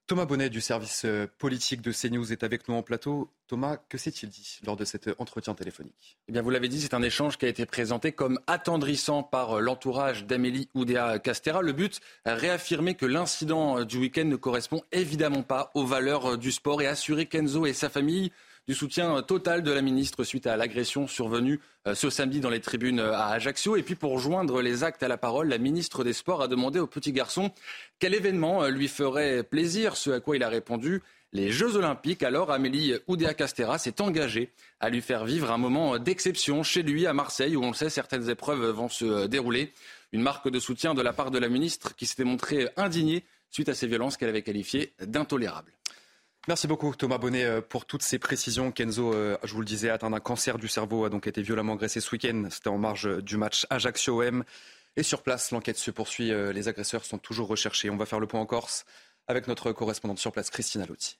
[0.07, 3.31] Thomas Bonnet du service euh, politique de CNews est avec nous en plateau.
[3.47, 6.19] Thomas, que s'est-il dit lors de cet entretien téléphonique?
[6.27, 9.57] Eh bien, vous l'avez dit, c'est un échange qui a été présenté comme attendrissant par
[9.57, 11.63] euh, l'entourage d'Amélie Oudéa Castera.
[11.63, 16.51] Le but, réaffirmer que l'incident euh, du week-end ne correspond évidemment pas aux valeurs du
[16.51, 18.31] sport et assurer Kenzo et sa famille
[18.67, 22.61] du soutien total de la ministre suite à l'agression survenue euh, ce samedi dans les
[22.61, 23.75] tribunes euh, à Ajaccio.
[23.75, 26.79] Et puis pour joindre les actes à la parole, la ministre des Sports a demandé
[26.79, 27.51] au petit garçon
[27.99, 32.23] quel événement euh, lui ferait plaisir, ce à quoi il a répondu les Jeux Olympiques.
[32.23, 37.13] Alors Amélie Oudéa-Castera s'est engagée à lui faire vivre un moment d'exception chez lui à
[37.13, 39.73] Marseille, où on le sait, certaines épreuves vont se dérouler.
[40.11, 43.69] Une marque de soutien de la part de la ministre qui s'était montrée indignée suite
[43.69, 45.71] à ces violences qu'elle avait qualifiées d'intolérables.
[46.47, 48.71] Merci beaucoup Thomas Bonnet euh, pour toutes ces précisions.
[48.71, 51.73] Kenzo, euh, je vous le disais, atteint d'un cancer du cerveau, a donc été violemment
[51.73, 52.45] agressé ce week-end.
[52.51, 54.43] C'était en marge du match Ajaccio-OM.
[54.95, 56.31] Et sur place, l'enquête se poursuit.
[56.31, 57.89] Euh, les agresseurs sont toujours recherchés.
[57.89, 58.85] On va faire le point en Corse
[59.27, 61.17] avec notre correspondante sur place, Christina Lotti.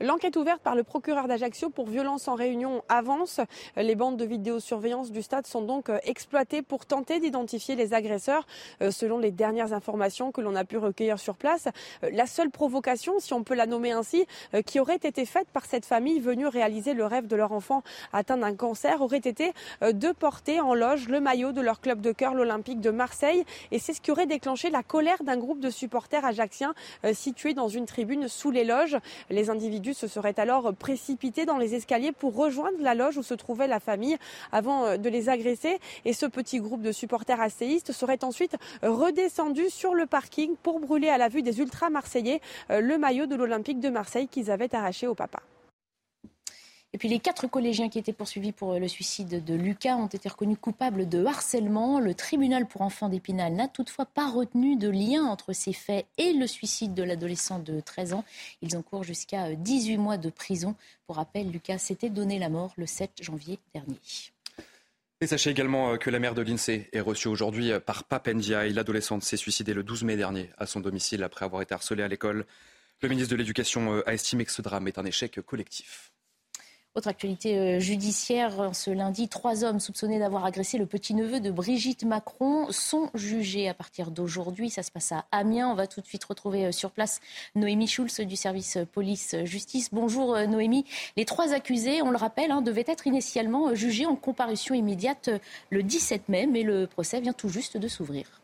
[0.00, 3.40] L'enquête ouverte par le procureur d'Ajaccio pour violence en réunion avance.
[3.76, 8.46] Les bandes de vidéosurveillance du stade sont donc euh, exploitées pour tenter d'identifier les agresseurs.
[8.80, 11.66] Euh, selon les dernières informations que l'on a pu recueillir sur place,
[12.04, 14.24] euh, la seule provocation, si on peut la nommer ainsi,
[14.66, 17.82] qui aurait été faite par cette famille venue réaliser le rêve de leur enfant
[18.12, 22.12] atteint d'un cancer aurait été de porter en loge le maillot de leur club de
[22.12, 23.44] cœur, l'Olympique de Marseille.
[23.72, 26.74] Et c'est ce qui aurait déclenché la colère d'un groupe de supporters ajacciens
[27.12, 28.96] situés dans une tribune sous les loges.
[29.30, 29.50] Les
[29.94, 33.80] se serait alors précipité dans les escaliers pour rejoindre la loge où se trouvait la
[33.80, 34.16] famille
[34.52, 35.78] avant euh, de les agresser.
[36.04, 41.08] Et ce petit groupe de supporters asséistes serait ensuite redescendu sur le parking pour brûler
[41.08, 45.06] à la vue des ultra-marseillais euh, le maillot de l'Olympique de Marseille qu'ils avaient arraché
[45.06, 45.40] au papa.
[46.94, 50.26] Et puis les quatre collégiens qui étaient poursuivis pour le suicide de Lucas ont été
[50.28, 52.00] reconnus coupables de harcèlement.
[52.00, 56.32] Le tribunal pour enfants d'Épinal n'a toutefois pas retenu de lien entre ces faits et
[56.32, 58.24] le suicide de l'adolescent de 13 ans.
[58.62, 60.76] Ils encourent jusqu'à 18 mois de prison.
[61.06, 63.98] Pour rappel, Lucas s'était donné la mort le 7 janvier dernier.
[65.20, 68.66] Et sachez également euh, que la mère de l'INSEE est reçue aujourd'hui euh, par Papendia.
[68.68, 72.08] L'adolescente s'est suicidée le 12 mai dernier à son domicile après avoir été harcelée à
[72.08, 72.46] l'école.
[73.02, 76.12] Le ministre de l'Éducation euh, a estimé que ce drame est un échec collectif.
[76.94, 82.04] Autre actualité euh, judiciaire, ce lundi, trois hommes soupçonnés d'avoir agressé le petit-neveu de Brigitte
[82.04, 84.70] Macron sont jugés à partir d'aujourd'hui.
[84.70, 85.68] Ça se passe à Amiens.
[85.68, 87.20] On va tout de suite retrouver euh, sur place
[87.54, 89.90] Noémie Schulz du service police-justice.
[89.92, 90.86] Bonjour euh, Noémie.
[91.16, 95.30] Les trois accusés, on le rappelle, hein, devaient être initialement jugés en comparution immédiate
[95.70, 98.40] le 17 mai, mais le procès vient tout juste de s'ouvrir.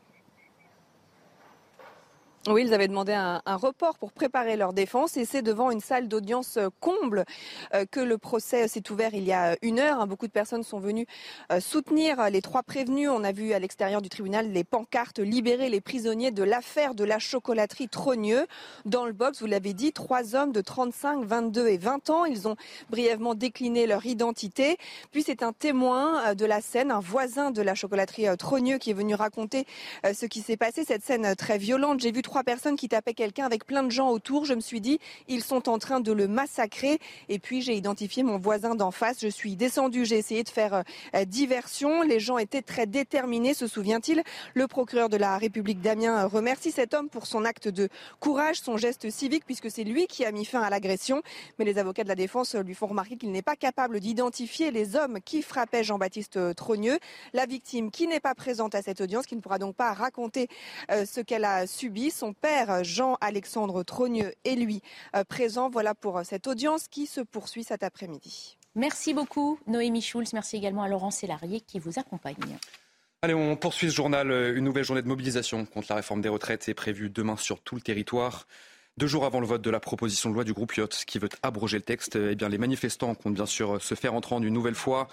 [2.47, 6.09] Oui, ils avaient demandé un, report pour préparer leur défense et c'est devant une salle
[6.09, 7.24] d'audience euh, comble
[7.72, 10.01] euh, que le procès s'est ouvert il y a une heure.
[10.01, 10.07] Hein.
[10.07, 11.07] Beaucoup de personnes sont venues
[11.51, 13.09] euh, soutenir les trois prévenus.
[13.09, 17.05] On a vu à l'extérieur du tribunal les pancartes libérer les prisonniers de l'affaire de
[17.05, 18.47] la chocolaterie Trogneux.
[18.84, 22.24] Dans le box, vous l'avez dit, trois hommes de 35, 22 et 20 ans.
[22.26, 22.57] Ils ont
[22.90, 24.76] brièvement décliné leur identité.
[25.12, 28.95] Puis c'est un témoin de la scène, un voisin de la chocolaterie Trogneux qui est
[28.95, 29.64] venu raconter
[30.12, 32.01] ce qui s'est passé, cette scène très violente.
[32.01, 34.45] J'ai vu trois personnes qui tapaient quelqu'un avec plein de gens autour.
[34.45, 36.99] Je me suis dit, ils sont en train de le massacrer.
[37.28, 39.18] Et puis j'ai identifié mon voisin d'en face.
[39.20, 40.82] Je suis descendue, j'ai essayé de faire
[41.14, 42.03] euh, diversion.
[42.03, 44.22] Les gens étaient très déterminés, se souvient-il.
[44.55, 47.89] Le procureur de la République d'Amiens remercie cet homme pour son acte de
[48.20, 51.22] courage, son geste civique, puisque c'est lui qui a mis fin à l'agression.
[51.59, 54.97] Mais les avocats de la défense lui font remarquer qu'il n'est pas capable d'identifier les
[54.97, 56.99] hommes qui frappaient Jean-Baptiste Trogneux.
[57.32, 60.49] La victime qui n'est pas présente à cette audience, qui ne pourra donc pas raconter
[60.91, 62.11] euh, ce qu'elle a subi.
[62.11, 64.81] Son père, Jean-Alexandre Trogneux, est lui
[65.14, 65.68] euh, présent.
[65.68, 68.57] Voilà pour euh, cette audience qui se poursuit cet après-midi.
[68.75, 70.33] Merci beaucoup, Noémie Schulz.
[70.33, 72.59] Merci également à Laurent Sélarié qui vous accompagne.
[73.22, 74.31] Allez, on poursuit ce journal.
[74.57, 77.75] Une nouvelle journée de mobilisation contre la réforme des retraites est prévue demain sur tout
[77.75, 78.47] le territoire.
[78.97, 81.29] Deux jours avant le vote de la proposition de loi du groupe Yacht qui veut
[81.43, 84.77] abroger le texte, eh bien, les manifestants comptent bien sûr se faire entendre une nouvelle
[84.77, 85.09] fois.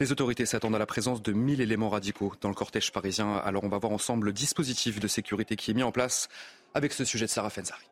[0.00, 3.34] Les autorités s'attendent à la présence de 1000 éléments radicaux dans le cortège parisien.
[3.38, 6.28] Alors on va voir ensemble le dispositif de sécurité qui est mis en place
[6.72, 7.90] avec ce sujet de Sarah Fenzari.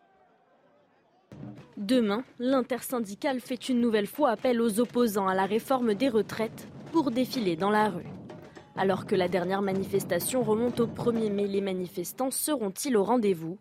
[1.76, 7.10] Demain, l'intersyndicale fait une nouvelle fois appel aux opposants à la réforme des retraites pour
[7.10, 8.06] défiler dans la rue.
[8.76, 13.58] Alors que la dernière manifestation remonte au 1er mai, les manifestants seront-ils au rendez-vous?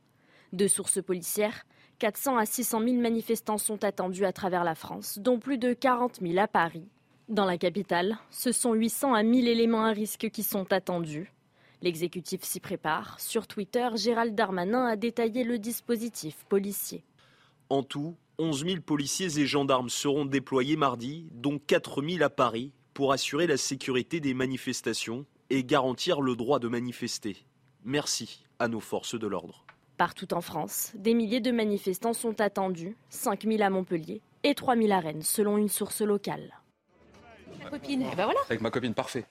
[0.53, 1.65] De sources policières,
[1.97, 6.19] 400 à 600 000 manifestants sont attendus à travers la France, dont plus de 40
[6.21, 6.87] 000 à Paris.
[7.27, 11.33] Dans la capitale, ce sont 800 à 1000 éléments à risque qui sont attendus.
[11.81, 13.19] L'exécutif s'y prépare.
[13.19, 17.03] Sur Twitter, Gérald Darmanin a détaillé le dispositif policier.
[17.71, 22.73] En tout, 11 000 policiers et gendarmes seront déployés mardi, dont 4 000 à Paris,
[22.93, 27.37] pour assurer la sécurité des manifestations et garantir le droit de manifester.
[27.83, 29.65] Merci à nos forces de l'ordre.
[29.97, 34.75] Partout en France, des milliers de manifestants sont attendus, 5 000 à Montpellier et 3
[34.75, 36.53] 000 à Rennes, selon une source locale
[37.69, 38.01] copine.
[38.01, 38.39] Et ben voilà.
[38.49, 39.25] Avec ma copine, parfait.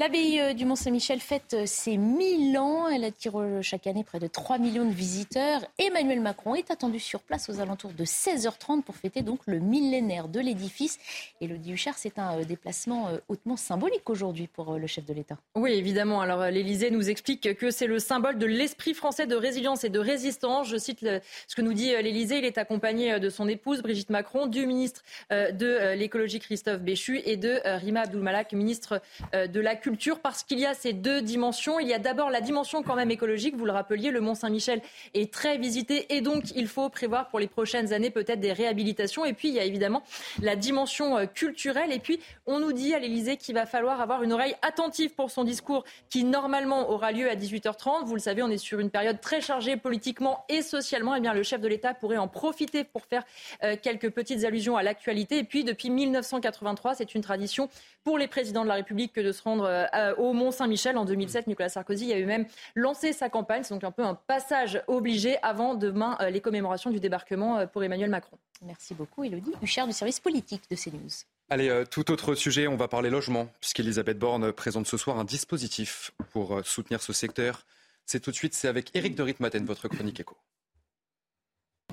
[0.00, 2.88] L'abbaye euh, du Mont-Saint-Michel fête euh, ses 1000 ans.
[2.88, 5.60] Elle attire euh, chaque année près de 3 millions de visiteurs.
[5.78, 10.26] Emmanuel Macron est attendu sur place aux alentours de 16h30 pour fêter donc le millénaire
[10.26, 10.98] de l'édifice.
[11.40, 15.38] Et le Huchard, c'est un déplacement hautement symbolique aujourd'hui pour le chef de l'État.
[15.54, 16.20] Oui, évidemment.
[16.20, 20.00] Alors l'Élysée nous explique que c'est le symbole de l'esprit français de résilience et de
[20.00, 20.68] résistance.
[20.68, 21.06] Je cite
[21.46, 22.38] ce que nous dit l'Élysée.
[22.38, 27.36] Il est accompagné de son épouse Brigitte Macron, du ministre de l'écologie Christophe Béchu et
[27.36, 29.00] de Rima Abdulmalak, ministre
[29.32, 31.78] de la culture parce qu'il y a ces deux dimensions.
[31.78, 34.80] Il y a d'abord la dimension quand même écologique, vous le rappeliez, le Mont Saint-Michel
[35.12, 39.26] est très visité et donc il faut prévoir pour les prochaines années peut-être des réhabilitations.
[39.26, 40.02] Et puis il y a évidemment
[40.40, 41.92] la dimension euh, culturelle.
[41.92, 45.30] Et puis on nous dit à l'Elysée qu'il va falloir avoir une oreille attentive pour
[45.30, 48.06] son discours qui normalement aura lieu à 18h30.
[48.06, 51.14] Vous le savez, on est sur une période très chargée politiquement et socialement.
[51.14, 53.24] Et eh bien le chef de l'État pourrait en profiter pour faire
[53.62, 55.36] euh, quelques petites allusions à l'actualité.
[55.40, 57.68] Et puis depuis 1983, c'est une tradition
[58.02, 59.73] pour les présidents de la République que de se rendre euh,
[60.18, 60.96] au Mont Saint-Michel.
[60.96, 63.62] En 2007, Nicolas Sarkozy a eu même lancé sa campagne.
[63.62, 68.10] C'est donc un peu un passage obligé avant demain les commémorations du débarquement pour Emmanuel
[68.10, 68.38] Macron.
[68.62, 71.24] Merci beaucoup, Elodie Huchard du service politique de CNews.
[71.50, 75.24] Allez, euh, tout autre sujet, on va parler logement, puisqu'Elisabeth Borne présente ce soir un
[75.24, 77.66] dispositif pour euh, soutenir ce secteur.
[78.06, 80.36] C'est tout de suite, c'est avec Éric de Ritmaten, votre chronique éco.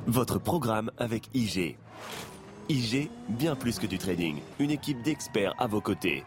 [0.08, 1.78] Votre programme avec IG.
[2.70, 4.40] IG, bien plus que du trading.
[4.60, 6.24] Une équipe d'experts à vos côtés.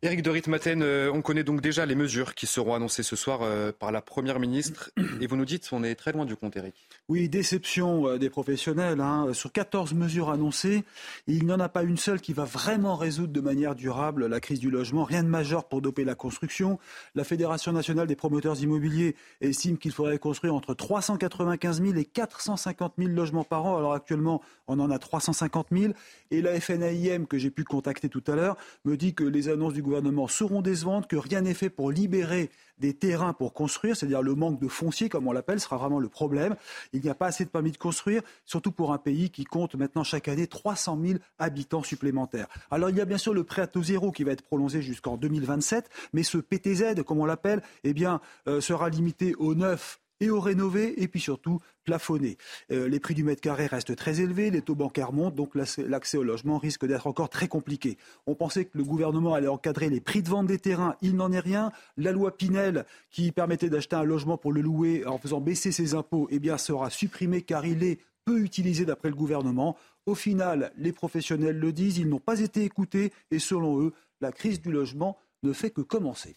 [0.00, 3.40] Éric de Ritmaten, euh, on connaît donc déjà les mesures qui seront annoncées ce soir
[3.78, 4.90] par la Première ministre.
[5.20, 6.74] Et vous nous dites qu'on est très loin du compte, Éric.
[7.10, 9.00] Oui, déception euh, des professionnels.
[9.00, 9.32] Hein.
[9.32, 10.84] Sur 14 mesures annoncées,
[11.26, 14.40] il n'y en a pas une seule qui va vraiment résoudre de manière durable la
[14.40, 15.04] crise du logement.
[15.04, 16.78] Rien de majeur pour doper la construction.
[17.14, 22.92] La Fédération nationale des promoteurs immobiliers estime qu'il faudrait construire entre 395 000 et 450
[22.98, 23.78] 000 logements par an.
[23.78, 25.94] Alors actuellement, on en a 350 000.
[26.30, 29.72] Et la FNAIM, que j'ai pu contacter tout à l'heure, me dit que les annonces
[29.72, 34.22] du gouvernement seront décevantes, que rien n'est fait pour libérer des terrains pour construire, c'est-à-dire
[34.22, 36.54] le manque de foncier, comme on l'appelle, sera vraiment le problème.
[36.92, 39.74] Il n'y a pas assez de permis de construire, surtout pour un pays qui compte
[39.74, 42.46] maintenant chaque année 300 000 habitants supplémentaires.
[42.70, 44.82] Alors il y a bien sûr le prêt à taux zéro qui va être prolongé
[44.82, 50.00] jusqu'en 2027, mais ce PTZ, comme on l'appelle, eh bien, euh, sera limité aux neuf
[50.20, 52.36] et au rénové et puis surtout plafonné.
[52.70, 56.18] Euh, les prix du mètre carré restent très élevés, les taux bancaires montent, donc l'accès
[56.18, 57.96] au logement risque d'être encore très compliqué.
[58.26, 61.32] On pensait que le gouvernement allait encadrer les prix de vente des terrains, il n'en
[61.32, 61.72] est rien.
[61.96, 65.94] La loi Pinel, qui permettait d'acheter un logement pour le louer en faisant baisser ses
[65.94, 69.76] impôts, eh sera supprimée car il est peu utilisé d'après le gouvernement.
[70.06, 74.32] Au final, les professionnels le disent, ils n'ont pas été écoutés et selon eux, la
[74.32, 76.34] crise du logement ne fait que commencer.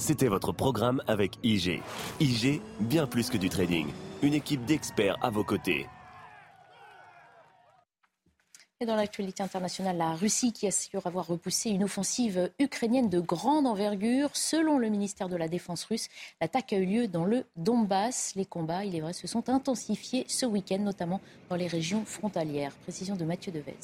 [0.00, 1.82] C'était votre programme avec IG.
[2.20, 3.86] IG, bien plus que du trading.
[4.22, 5.86] Une équipe d'experts à vos côtés.
[8.80, 13.66] Et dans l'actualité internationale, la Russie qui assure avoir repoussé une offensive ukrainienne de grande
[13.66, 14.30] envergure.
[14.32, 16.08] Selon le ministère de la Défense russe,
[16.40, 18.32] l'attaque a eu lieu dans le Donbass.
[18.36, 21.20] Les combats, il est vrai, se sont intensifiés ce week-end, notamment
[21.50, 22.72] dans les régions frontalières.
[22.84, 23.76] Précision de Mathieu Devez.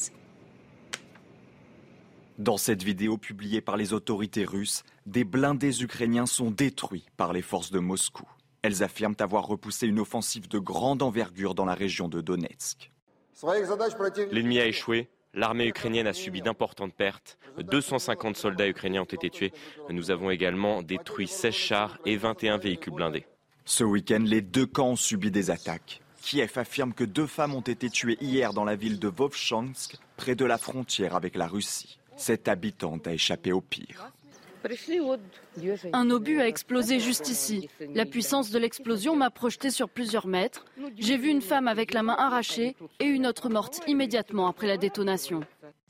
[2.39, 7.41] Dans cette vidéo publiée par les autorités russes, des blindés ukrainiens sont détruits par les
[7.41, 8.29] forces de Moscou.
[8.61, 12.93] Elles affirment avoir repoussé une offensive de grande envergure dans la région de Donetsk.
[14.31, 19.53] L'ennemi a échoué, l'armée ukrainienne a subi d'importantes pertes, 250 soldats ukrainiens ont été tués.
[19.89, 23.27] Nous avons également détruit 16 chars et 21 véhicules blindés.
[23.65, 26.03] Ce week-end, les deux camps ont subi des attaques.
[26.21, 30.35] Kiev affirme que deux femmes ont été tuées hier dans la ville de Vovchansk, près
[30.35, 31.99] de la frontière avec la Russie.
[32.17, 34.13] Cette habitante a échappé au pire.
[35.93, 37.69] Un obus a explosé juste ici.
[37.95, 40.65] La puissance de l'explosion m'a projeté sur plusieurs mètres.
[40.99, 44.77] J'ai vu une femme avec la main arrachée et une autre morte immédiatement après la
[44.77, 45.43] détonation.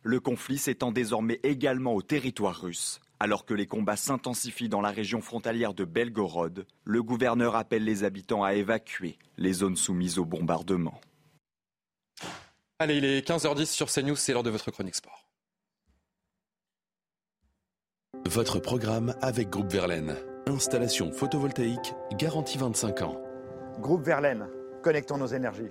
[0.03, 3.01] Le conflit s'étend désormais également au territoire russe.
[3.19, 8.05] Alors que les combats s'intensifient dans la région frontalière de Belgorod, le gouverneur appelle les
[8.05, 11.01] habitants à évacuer les zones soumises au bombardement.
[12.79, 15.26] Allez, il est 15h10 sur CNews, c'est l'heure de votre chronique sport.
[18.37, 20.15] Votre programme avec Groupe Verlaine.
[20.47, 23.21] Installation photovoltaïque garantie 25 ans.
[23.79, 24.49] Groupe Verlaine,
[24.83, 25.71] connectons nos énergies.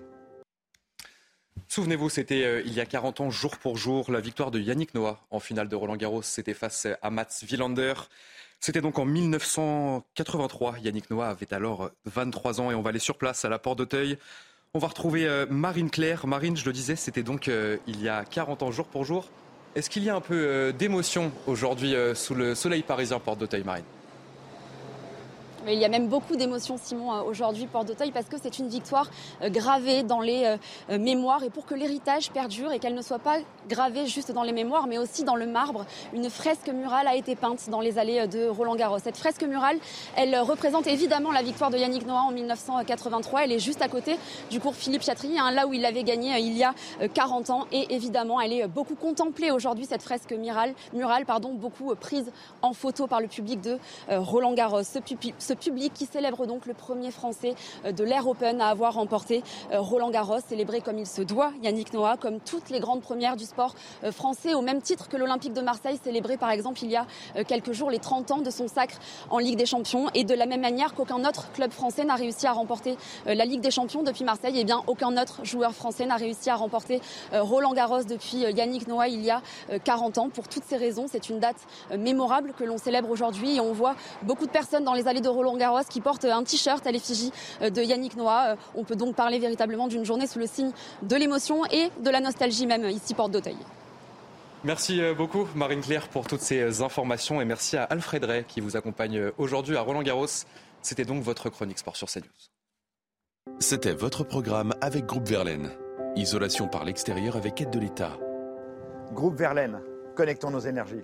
[1.68, 4.96] Souvenez-vous, c'était euh, il y a 40 ans, jour pour jour, la victoire de Yannick
[4.96, 6.22] Noah en finale de Roland Garros.
[6.22, 7.94] C'était face à Mats Wilander.
[8.60, 10.80] C'était donc en 1983.
[10.80, 13.78] Yannick Noah avait alors 23 ans et on va aller sur place à la Porte
[13.78, 14.18] d'Auteuil.
[14.74, 16.26] On va retrouver euh, Marine Claire.
[16.26, 19.30] Marine, je le disais, c'était donc euh, il y a 40 ans, jour pour jour.
[19.76, 23.40] Est-ce qu'il y a un peu euh, d'émotion aujourd'hui euh, sous le soleil parisien Porte
[23.40, 23.66] d'Auteuil
[25.66, 28.60] Marine il y a même beaucoup d'émotions, Simon, euh, aujourd'hui, Porte d'Auteuil, parce que c'est
[28.60, 29.10] une victoire
[29.42, 30.58] euh, gravée dans les
[30.90, 31.44] euh, mémoires.
[31.44, 33.38] Et pour que l'héritage perdure et qu'elle ne soit pas
[33.68, 37.36] gravée juste dans les mémoires, mais aussi dans le marbre, une fresque murale a été
[37.36, 39.00] peinte dans les allées de Roland-Garros.
[39.00, 39.78] Cette fresque murale,
[40.16, 43.44] elle représente évidemment la victoire de Yannick Noah en 1983.
[43.44, 44.18] Elle est juste à côté
[44.50, 46.74] du cours Philippe Chatrier, hein, là où il avait gagné il y a
[47.14, 47.66] 40 ans.
[47.72, 50.76] Et évidemment, elle est beaucoup contemplée aujourd'hui, cette fresque murale,
[51.26, 53.78] pardon, beaucoup prise en photo par le public de
[54.10, 54.84] Roland-Garros.
[55.56, 57.56] Public qui célèbre donc le premier Français
[57.90, 62.18] de l'Air Open à avoir remporté Roland Garros, célébré comme il se doit, Yannick Noah,
[62.18, 63.76] comme toutes les grandes premières du sport
[64.12, 67.06] français, au même titre que l'Olympique de Marseille, célébré par exemple il y a
[67.48, 68.98] quelques jours les 30 ans de son sacre
[69.30, 72.48] en Ligue des Champions, et de la même manière qu'aucun autre club français n'a réussi
[72.48, 76.06] à remporter la Ligue des Champions depuis Marseille, et eh bien aucun autre joueur français
[76.06, 77.02] n'a réussi à remporter
[77.34, 79.42] Roland Garros depuis Yannick Noah il y a
[79.84, 80.30] 40 ans.
[80.30, 81.58] Pour toutes ces raisons, c'est une date
[81.98, 85.30] mémorable que l'on célèbre aujourd'hui et on voit beaucoup de personnes dans les allées de
[85.30, 87.32] Roland Garros qui portent un t-shirt à l'effigie
[87.62, 88.56] de Yannick Noah.
[88.76, 90.72] On peut donc parler véritablement d'une journée sous le signe
[91.02, 93.58] de l'émotion et de la nostalgie même ici Porte d'Auteuil.
[94.66, 98.46] Merci euh, beaucoup Marine Claire pour toutes ces euh, informations et merci à Alfred Ray
[98.46, 100.26] qui vous accompagne euh, aujourd'hui à Roland Garros.
[100.82, 102.26] C'était donc votre chronique sport sur CNews.
[103.60, 105.70] C'était votre programme avec Groupe Verlaine.
[106.16, 108.18] Isolation par l'extérieur avec aide de l'État.
[109.12, 109.82] Groupe Verlaine,
[110.16, 111.04] connectons nos énergies.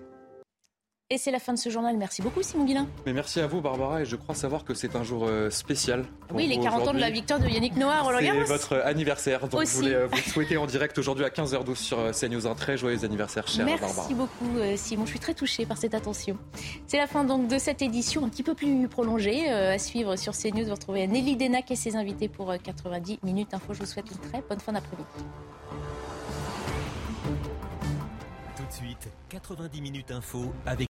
[1.12, 1.98] Et c'est la fin de ce journal.
[1.98, 2.88] Merci beaucoup, Simon Guillain.
[3.06, 4.02] Mais merci à vous, Barbara.
[4.02, 6.06] Et je crois savoir que c'est un jour euh, spécial.
[6.34, 8.40] oui, les 40 ans de la victoire de Yannick Noah Roland Garros.
[8.46, 9.46] C'est votre anniversaire.
[9.50, 12.48] Donc je voulais euh, vous souhaiter en direct aujourd'hui à 15h12 sur euh, CNews.
[12.48, 13.92] Un très joyeux anniversaire, chère Barbara.
[13.94, 15.06] Merci beaucoup, Simon.
[15.06, 16.38] Je suis très touchée par cette attention.
[16.88, 19.50] C'est la fin donc de cette édition un petit peu plus prolongée.
[19.50, 23.74] à suivre sur CNews, vous retrouvez Nelly Denac et ses invités pour 90 minutes info.
[23.74, 25.10] Je vous souhaite une très bonne fin d'après-midi.
[28.56, 30.80] Tout de suite, 90 minutes info avec